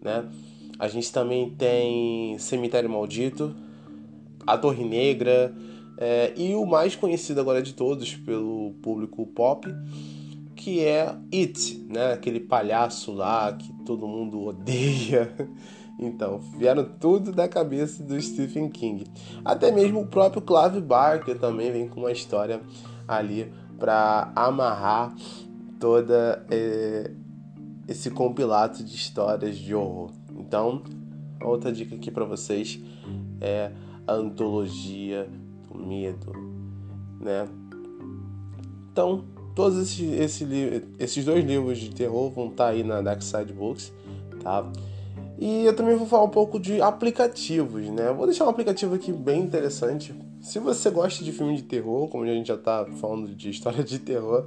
né? 0.00 0.24
A 0.78 0.88
gente 0.88 1.10
também 1.10 1.50
tem 1.50 2.38
Cemitério 2.38 2.88
Maldito, 2.88 3.54
A 4.46 4.56
Torre 4.56 4.84
Negra 4.84 5.52
é, 5.98 6.32
e 6.36 6.54
o 6.54 6.66
mais 6.66 6.94
conhecido 6.94 7.40
agora 7.40 7.62
de 7.62 7.72
todos 7.72 8.14
pelo 8.14 8.74
público 8.82 9.26
pop, 9.26 9.66
que 10.54 10.84
é 10.84 11.16
It, 11.32 11.84
né? 11.88 12.12
Aquele 12.12 12.40
palhaço 12.40 13.12
lá 13.12 13.52
que 13.52 13.72
todo 13.84 14.06
mundo 14.06 14.44
odeia. 14.44 15.34
Então, 15.98 16.38
vieram 16.38 16.84
tudo 16.84 17.32
da 17.32 17.48
cabeça 17.48 18.02
do 18.02 18.20
Stephen 18.20 18.68
King. 18.68 19.04
Até 19.44 19.72
mesmo 19.72 20.00
o 20.00 20.06
próprio 20.06 20.42
Clive 20.42 20.80
Barker 20.80 21.38
também 21.38 21.72
vem 21.72 21.88
com 21.88 22.00
uma 22.00 22.12
história 22.12 22.60
ali 23.08 23.50
para 23.78 24.30
amarrar 24.34 25.14
toda 25.80 26.44
é, 26.50 27.10
esse 27.88 28.10
compilado 28.10 28.82
de 28.82 28.94
histórias 28.94 29.56
de 29.56 29.74
horror. 29.74 30.10
Então, 30.38 30.82
outra 31.42 31.72
dica 31.72 31.94
aqui 31.94 32.10
para 32.10 32.24
vocês 32.24 32.78
é 33.40 33.72
a 34.06 34.12
antologia 34.12 35.28
do 35.68 35.78
medo, 35.78 36.32
né? 37.20 37.48
Então, 38.92 39.24
todos 39.54 39.78
esses, 39.78 40.12
esse, 40.20 40.46
esses 40.98 41.24
dois 41.24 41.44
livros 41.44 41.78
de 41.78 41.90
terror 41.90 42.30
vão 42.30 42.48
estar 42.48 42.64
tá 42.64 42.70
aí 42.70 42.82
na 42.82 43.00
Dark 43.02 43.22
Side 43.22 43.52
Books, 43.52 43.92
tá? 44.42 44.70
E 45.38 45.64
eu 45.64 45.76
também 45.76 45.94
vou 45.96 46.06
falar 46.06 46.24
um 46.24 46.30
pouco 46.30 46.58
de 46.58 46.80
aplicativos, 46.80 47.86
né? 47.90 48.12
Vou 48.12 48.26
deixar 48.26 48.46
um 48.46 48.48
aplicativo 48.48 48.94
aqui 48.94 49.12
bem 49.12 49.42
interessante. 49.42 50.14
Se 50.40 50.58
você 50.58 50.88
gosta 50.90 51.22
de 51.22 51.32
filme 51.32 51.56
de 51.56 51.62
terror, 51.62 52.08
como 52.08 52.24
a 52.24 52.28
gente 52.28 52.48
já 52.48 52.54
está 52.54 52.86
falando 53.00 53.34
de 53.34 53.50
história 53.50 53.84
de 53.84 53.98
terror, 53.98 54.46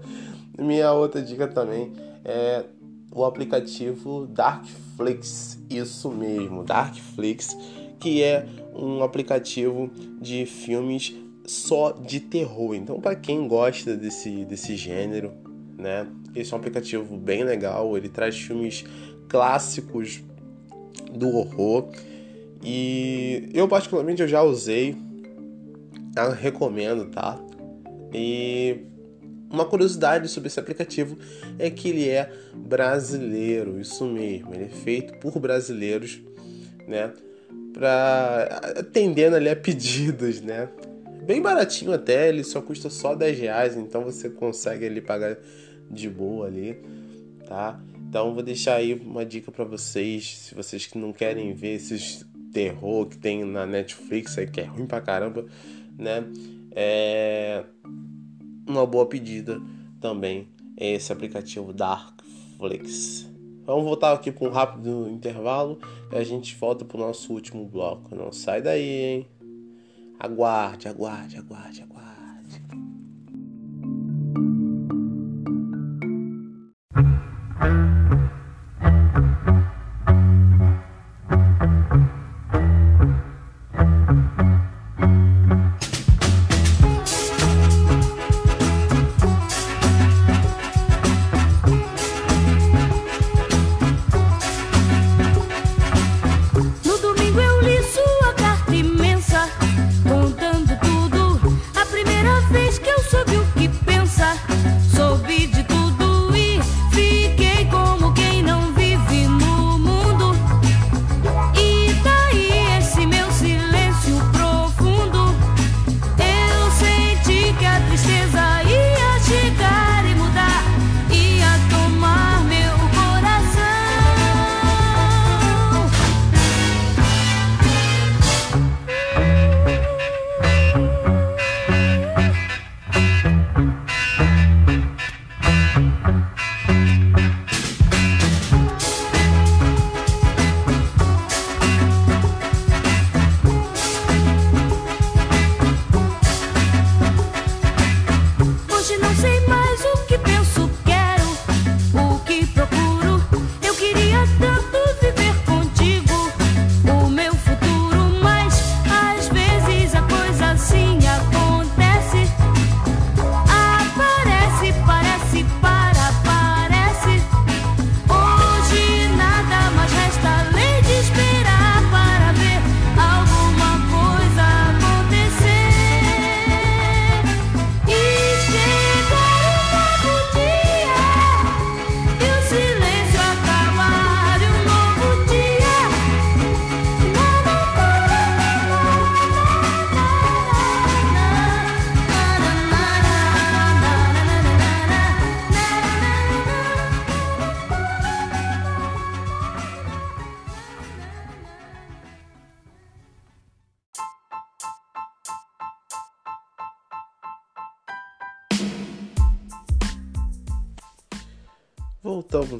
minha 0.57 0.91
outra 0.91 1.21
dica 1.21 1.47
também 1.47 1.93
é 2.25 2.65
o 3.11 3.23
aplicativo 3.23 4.27
Darkflix. 4.27 5.59
Isso 5.69 6.09
mesmo, 6.09 6.63
Darkflix, 6.63 7.55
que 7.99 8.23
é 8.23 8.47
um 8.73 9.03
aplicativo 9.03 9.91
de 10.19 10.45
filmes 10.45 11.15
só 11.45 11.91
de 11.91 12.19
terror. 12.19 12.75
Então, 12.75 12.99
para 12.99 13.15
quem 13.15 13.47
gosta 13.47 13.95
desse, 13.95 14.45
desse 14.45 14.75
gênero, 14.75 15.33
né? 15.77 16.07
Esse 16.35 16.53
é 16.53 16.55
um 16.55 16.59
aplicativo 16.59 17.17
bem 17.17 17.43
legal. 17.43 17.97
Ele 17.97 18.09
traz 18.09 18.37
filmes 18.37 18.85
clássicos 19.27 20.21
do 21.11 21.29
horror. 21.29 21.89
E 22.63 23.49
eu 23.53 23.67
particularmente 23.67 24.21
eu 24.21 24.27
já 24.27 24.41
usei, 24.43 24.95
eu 26.15 26.31
recomendo, 26.31 27.05
tá? 27.05 27.39
E 28.13 28.79
uma 29.49 29.65
curiosidade 29.65 30.27
sobre 30.27 30.47
esse 30.47 30.59
aplicativo 30.59 31.17
é 31.57 31.69
que 31.69 31.89
ele 31.89 32.07
é 32.07 32.31
brasileiro, 32.55 33.79
isso 33.79 34.05
mesmo, 34.05 34.53
ele 34.53 34.65
é 34.65 34.69
feito 34.69 35.17
por 35.19 35.39
brasileiros, 35.39 36.21
né? 36.87 37.13
Pra 37.73 38.61
atendendo 38.77 39.35
ali 39.35 39.49
a 39.49 39.55
pedidos, 39.55 40.41
né? 40.41 40.69
Bem 41.25 41.41
baratinho 41.41 41.93
até, 41.93 42.27
ele 42.27 42.43
só 42.43 42.61
custa 42.61 42.89
só 42.89 43.15
10 43.15 43.39
reais, 43.39 43.77
então 43.77 44.03
você 44.03 44.29
consegue 44.29 44.85
ali 44.85 44.99
pagar 44.99 45.37
de 45.89 46.09
boa 46.09 46.47
ali, 46.47 46.77
tá? 47.47 47.79
Então 48.09 48.33
vou 48.33 48.41
deixar 48.41 48.77
aí 48.77 48.95
uma 48.95 49.23
dica 49.23 49.51
para 49.51 49.63
vocês, 49.63 50.37
se 50.37 50.55
vocês 50.55 50.87
que 50.87 50.97
não 50.97 51.13
querem 51.13 51.53
ver 51.53 51.75
esses 51.75 52.25
terror 52.51 53.05
que 53.05 53.15
tem 53.15 53.45
na 53.45 53.67
Netflix 53.67 54.35
aí 54.35 54.47
que 54.47 54.59
é 54.59 54.63
ruim 54.63 54.87
pra 54.87 54.99
caramba, 54.99 55.45
né? 55.95 56.25
É 56.71 57.63
uma 58.67 58.85
boa 58.87 59.05
pedida 59.05 59.61
também 60.01 60.47
é 60.75 60.93
esse 60.93 61.11
aplicativo 61.13 61.71
Darkflix. 61.71 63.29
Vamos 63.65 63.83
voltar 63.83 64.13
aqui 64.13 64.31
para 64.31 64.47
um 64.47 64.51
rápido 64.51 65.07
intervalo 65.07 65.77
e 66.11 66.15
a 66.15 66.23
gente 66.23 66.55
volta 66.55 66.83
para 66.83 66.97
o 66.97 66.99
nosso 67.01 67.31
último 67.31 67.63
bloco. 67.65 68.15
Não 68.15 68.31
sai 68.31 68.61
daí, 68.61 68.81
hein? 68.81 69.27
Aguarde, 70.19 70.87
aguarde, 70.87 71.37
aguarde, 71.37 71.83
aguarde. 71.83 72.08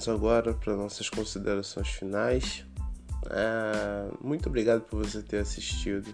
Agora 0.08 0.54
para 0.54 0.76
nossas 0.76 1.10
considerações 1.10 1.90
finais. 1.90 2.66
É, 3.30 4.12
muito 4.22 4.48
obrigado 4.48 4.82
por 4.82 5.04
você 5.04 5.22
ter 5.22 5.40
assistido 5.40 6.14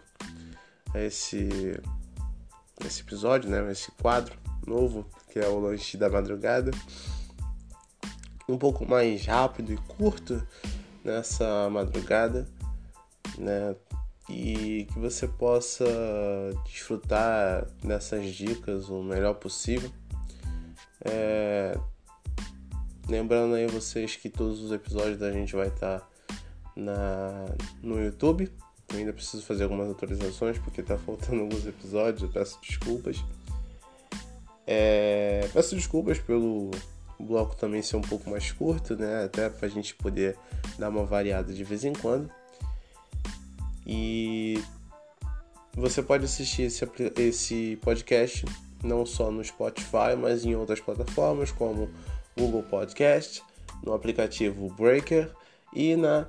a 0.94 1.00
esse, 1.00 1.50
esse 2.86 3.02
episódio, 3.02 3.50
né? 3.50 3.72
Esse 3.72 3.92
quadro 3.92 4.38
novo 4.66 5.06
que 5.30 5.40
é 5.40 5.48
o 5.48 5.60
lanche 5.60 5.98
da 5.98 6.10
madrugada. 6.10 6.72
Um 8.48 8.58
pouco 8.58 8.88
mais 8.88 9.26
rápido 9.26 9.74
e 9.74 9.78
curto 9.78 10.46
nessa 11.04 11.70
madrugada, 11.70 12.48
né? 13.38 13.76
E 14.30 14.88
que 14.92 15.00
você 15.00 15.28
possa 15.28 15.86
desfrutar 16.66 17.68
dessas 17.84 18.34
dicas 18.34 18.90
o 18.90 19.04
melhor 19.04 19.36
possível 19.36 19.92
É... 21.06 21.78
Lembrando 23.08 23.56
aí 23.56 23.68
vocês 23.68 24.16
que 24.16 24.30
todos 24.30 24.62
os 24.62 24.72
episódios 24.72 25.18
da 25.18 25.32
gente 25.32 25.56
vai 25.56 25.68
estar 25.68 26.00
tá 26.00 26.08
na... 26.76 27.46
no 27.82 28.04
YouTube. 28.04 28.52
Eu 28.90 29.00
ainda 29.00 29.14
preciso 29.14 29.44
fazer 29.44 29.64
algumas 29.64 29.90
atualizações 29.90 30.58
porque 30.60 30.82
tá 30.82 30.98
faltando 30.98 31.42
alguns 31.42 31.66
episódios, 31.66 32.24
eu 32.24 32.30
peço 32.30 32.60
desculpas. 32.62 33.24
É... 34.66 35.48
Peço 35.54 35.76
desculpas 35.76 36.20
pelo 36.20 36.72
bloco 37.20 37.56
também 37.56 37.82
ser 37.82 37.96
um 37.96 38.02
pouco 38.02 38.30
mais 38.30 38.52
curto, 38.52 38.96
né? 38.96 39.26
Até 39.26 39.50
pra 39.50 39.68
gente 39.68 39.96
poder 39.96 40.38
dar 40.78 40.90
uma 40.90 41.06
variada 41.06 41.54
de 41.54 41.64
vez 41.64 41.84
em 41.84 41.94
quando. 41.94 42.30
E 43.86 44.60
você 45.74 46.02
pode 46.02 46.26
assistir 46.26 46.64
esse, 46.64 46.90
esse 47.18 47.80
podcast 47.84 48.46
não 48.84 49.06
só 49.06 49.32
no 49.32 49.44
Spotify, 49.44 50.16
mas 50.18 50.46
em 50.46 50.56
outras 50.56 50.80
plataformas 50.80 51.52
como 51.52 51.90
Google 52.38 52.64
Podcast, 52.64 53.42
no 53.84 53.94
aplicativo 53.94 54.70
Breaker 54.76 55.32
e 55.74 55.96
na 55.96 56.26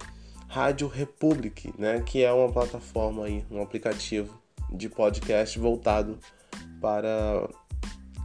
Rádio 0.48 0.88
Republic, 0.88 1.72
né, 1.78 2.00
que 2.00 2.22
é 2.22 2.32
uma 2.32 2.50
plataforma 2.52 3.24
aí, 3.24 3.44
um 3.50 3.60
aplicativo 3.60 4.40
de 4.70 4.88
podcast 4.88 5.58
voltado 5.58 6.18
para 6.80 7.48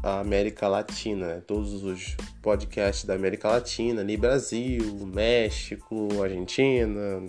a 0.04 0.20
América 0.20 0.68
Latina, 0.68 1.28
né? 1.28 1.42
todos 1.46 1.84
os 1.84 2.16
podcasts 2.42 3.06
da 3.06 3.14
América 3.14 3.50
Latina, 3.50 4.02
ali 4.02 4.18
Brasil, 4.18 4.98
México, 5.06 6.08
Argentina, 6.22 7.24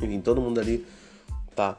enfim, 0.00 0.20
todo 0.20 0.40
mundo 0.40 0.58
ali 0.58 0.86
tá 1.54 1.78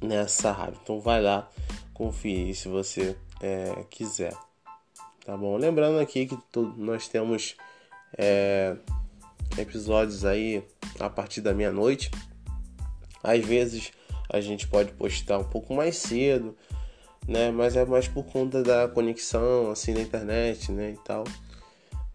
nessa 0.00 0.52
rádio. 0.52 0.78
Então 0.82 1.00
vai 1.00 1.22
lá 1.22 1.48
conferir 1.94 2.54
se 2.54 2.68
você 2.68 3.16
é, 3.40 3.84
quiser. 3.90 4.47
Tá 5.28 5.36
bom? 5.36 5.58
Lembrando 5.58 5.98
aqui 5.98 6.24
que 6.24 6.38
nós 6.78 7.06
temos 7.06 7.54
é, 8.16 8.74
episódios 9.58 10.24
aí 10.24 10.64
a 10.98 11.10
partir 11.10 11.42
da 11.42 11.52
meia-noite. 11.52 12.10
Às 13.22 13.44
vezes 13.44 13.92
a 14.30 14.40
gente 14.40 14.66
pode 14.66 14.90
postar 14.92 15.36
um 15.36 15.44
pouco 15.44 15.74
mais 15.74 15.98
cedo, 15.98 16.56
né? 17.28 17.50
Mas 17.50 17.76
é 17.76 17.84
mais 17.84 18.08
por 18.08 18.24
conta 18.24 18.62
da 18.62 18.88
conexão 18.88 19.70
assim 19.70 19.92
da 19.92 20.00
internet, 20.00 20.72
né? 20.72 20.92
E 20.92 20.98
tal. 21.04 21.24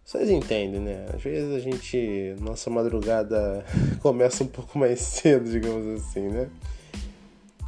Vocês 0.04 0.28
entendem, 0.32 0.80
né? 0.80 1.06
Às 1.14 1.22
vezes 1.22 1.54
a 1.54 1.60
gente. 1.60 2.36
Nossa 2.40 2.72
madrugada 2.72 3.64
começa 4.02 4.44
um 4.44 4.48
pouco 4.48 4.80
mais 4.80 5.00
cedo, 5.00 5.52
digamos 5.52 6.02
assim, 6.02 6.30
né? 6.30 6.50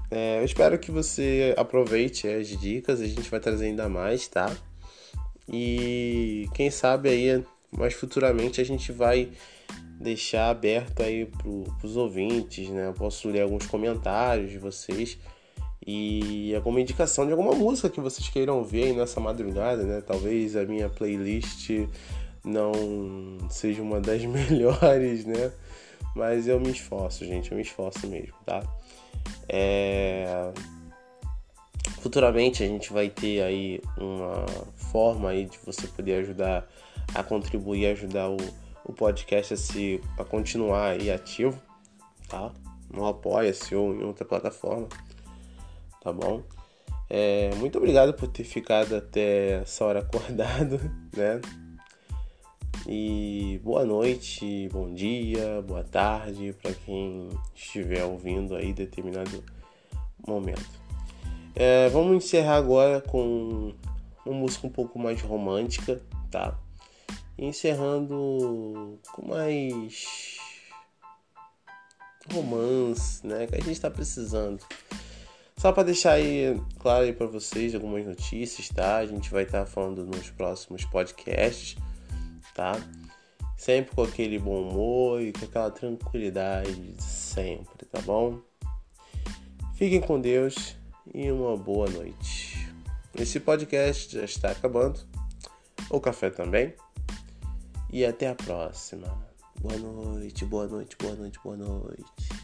É, 0.09 0.39
eu 0.39 0.45
espero 0.45 0.79
que 0.79 0.89
você 0.89 1.53
aproveite 1.55 2.27
as 2.27 2.47
dicas, 2.47 2.99
a 2.99 3.05
gente 3.05 3.29
vai 3.29 3.39
trazer 3.39 3.67
ainda 3.67 3.87
mais, 3.87 4.27
tá? 4.27 4.51
E 5.47 6.49
quem 6.53 6.71
sabe 6.71 7.09
aí, 7.09 7.43
mais 7.71 7.93
futuramente, 7.93 8.59
a 8.59 8.65
gente 8.65 8.91
vai 8.91 9.29
deixar 9.99 10.49
aberto 10.49 11.01
aí 11.01 11.25
para 11.25 11.87
os 11.87 11.95
ouvintes, 11.95 12.69
né? 12.69 12.87
Eu 12.87 12.93
posso 12.93 13.29
ler 13.29 13.41
alguns 13.41 13.65
comentários 13.65 14.51
de 14.51 14.57
vocês 14.57 15.17
e 15.85 16.53
alguma 16.55 16.81
indicação 16.81 17.25
de 17.25 17.31
alguma 17.31 17.53
música 17.53 17.89
que 17.89 18.01
vocês 18.01 18.27
queiram 18.29 18.63
ver 18.63 18.85
aí 18.85 18.93
nessa 18.93 19.19
madrugada, 19.19 19.83
né? 19.83 20.01
Talvez 20.01 20.55
a 20.55 20.63
minha 20.65 20.89
playlist 20.89 21.69
não 22.43 22.71
seja 23.49 23.81
uma 23.81 24.01
das 24.01 24.23
melhores, 24.25 25.25
né? 25.25 25.51
Mas 26.15 26.47
eu 26.47 26.59
me 26.59 26.71
esforço, 26.71 27.25
gente, 27.25 27.51
eu 27.51 27.57
me 27.57 27.63
esforço 27.63 28.07
mesmo, 28.07 28.33
tá? 28.45 28.63
É... 29.47 30.51
Futuramente 31.99 32.63
a 32.63 32.67
gente 32.67 32.93
vai 32.93 33.09
ter 33.09 33.41
aí 33.41 33.81
uma 33.97 34.45
forma 34.95 35.31
aí 35.31 35.43
de 35.43 35.57
você 35.57 35.87
poder 35.87 36.21
ajudar 36.21 36.65
a 37.13 37.21
contribuir, 37.21 37.87
ajudar 37.87 38.29
o, 38.29 38.37
o 38.85 38.93
podcast 38.93 39.53
a, 39.53 39.57
se, 39.57 39.99
a 40.17 40.23
continuar 40.23 40.91
aí 40.91 41.11
ativo, 41.11 41.61
tá? 42.29 42.53
No 42.89 43.05
Apoia-se 43.05 43.75
ou 43.75 43.93
em 43.93 44.05
outra 44.05 44.23
plataforma, 44.23 44.87
tá 46.01 46.13
bom? 46.13 46.43
É, 47.09 47.53
muito 47.55 47.77
obrigado 47.77 48.13
por 48.13 48.29
ter 48.29 48.45
ficado 48.45 48.95
até 48.95 49.63
essa 49.63 49.83
hora 49.83 49.99
acordado, 50.07 50.79
né? 51.13 51.41
E 52.87 53.59
boa 53.65 53.83
noite, 53.83 54.69
bom 54.71 54.93
dia, 54.93 55.61
boa 55.67 55.83
tarde 55.83 56.55
para 56.61 56.73
quem 56.73 57.27
estiver 57.53 58.05
ouvindo 58.05 58.55
aí 58.55 58.71
determinado 58.71 59.43
momento. 60.25 60.85
É, 61.53 61.89
vamos 61.89 62.15
encerrar 62.15 62.55
agora 62.55 63.01
com 63.01 63.73
uma 64.25 64.35
música 64.35 64.67
um 64.67 64.69
pouco 64.69 64.97
mais 64.97 65.21
romântica, 65.21 66.01
tá? 66.31 66.57
encerrando 67.37 68.97
com 69.11 69.27
mais 69.27 70.37
romance, 72.33 73.27
né? 73.27 73.45
Que 73.45 73.55
a 73.55 73.59
gente 73.59 73.73
está 73.73 73.91
precisando. 73.91 74.63
Só 75.57 75.71
para 75.71 75.83
deixar 75.83 76.13
aí 76.13 76.61
claro 76.79 77.03
aí 77.03 77.13
para 77.13 77.27
vocês 77.27 77.75
algumas 77.75 78.05
notícias, 78.05 78.69
tá? 78.69 78.97
A 78.97 79.05
gente 79.05 79.29
vai 79.31 79.43
estar 79.43 79.59
tá 79.59 79.65
falando 79.65 80.05
nos 80.05 80.29
próximos 80.29 80.85
podcasts 80.85 81.77
tá? 82.55 82.73
Sempre 83.57 83.93
com 83.95 84.01
aquele 84.01 84.39
bom 84.39 84.61
humor 84.61 85.21
e 85.21 85.31
com 85.31 85.45
aquela 85.45 85.69
tranquilidade 85.69 86.73
de 86.73 87.03
sempre, 87.03 87.85
tá 87.85 88.01
bom? 88.01 88.39
Fiquem 89.75 90.01
com 90.01 90.19
Deus 90.19 90.75
e 91.13 91.29
uma 91.31 91.55
boa 91.55 91.87
noite. 91.89 92.54
Esse 93.17 93.39
podcast 93.39 94.13
já 94.13 94.25
está 94.25 94.51
acabando. 94.51 94.99
O 95.89 96.01
café 96.01 96.29
também. 96.29 96.73
E 97.89 98.05
até 98.05 98.27
a 98.29 98.35
próxima. 98.35 99.07
Boa 99.61 99.77
noite, 99.77 100.43
boa 100.43 100.67
noite, 100.67 100.97
boa 100.99 101.15
noite, 101.15 101.39
boa 101.41 101.55
noite. 101.55 102.34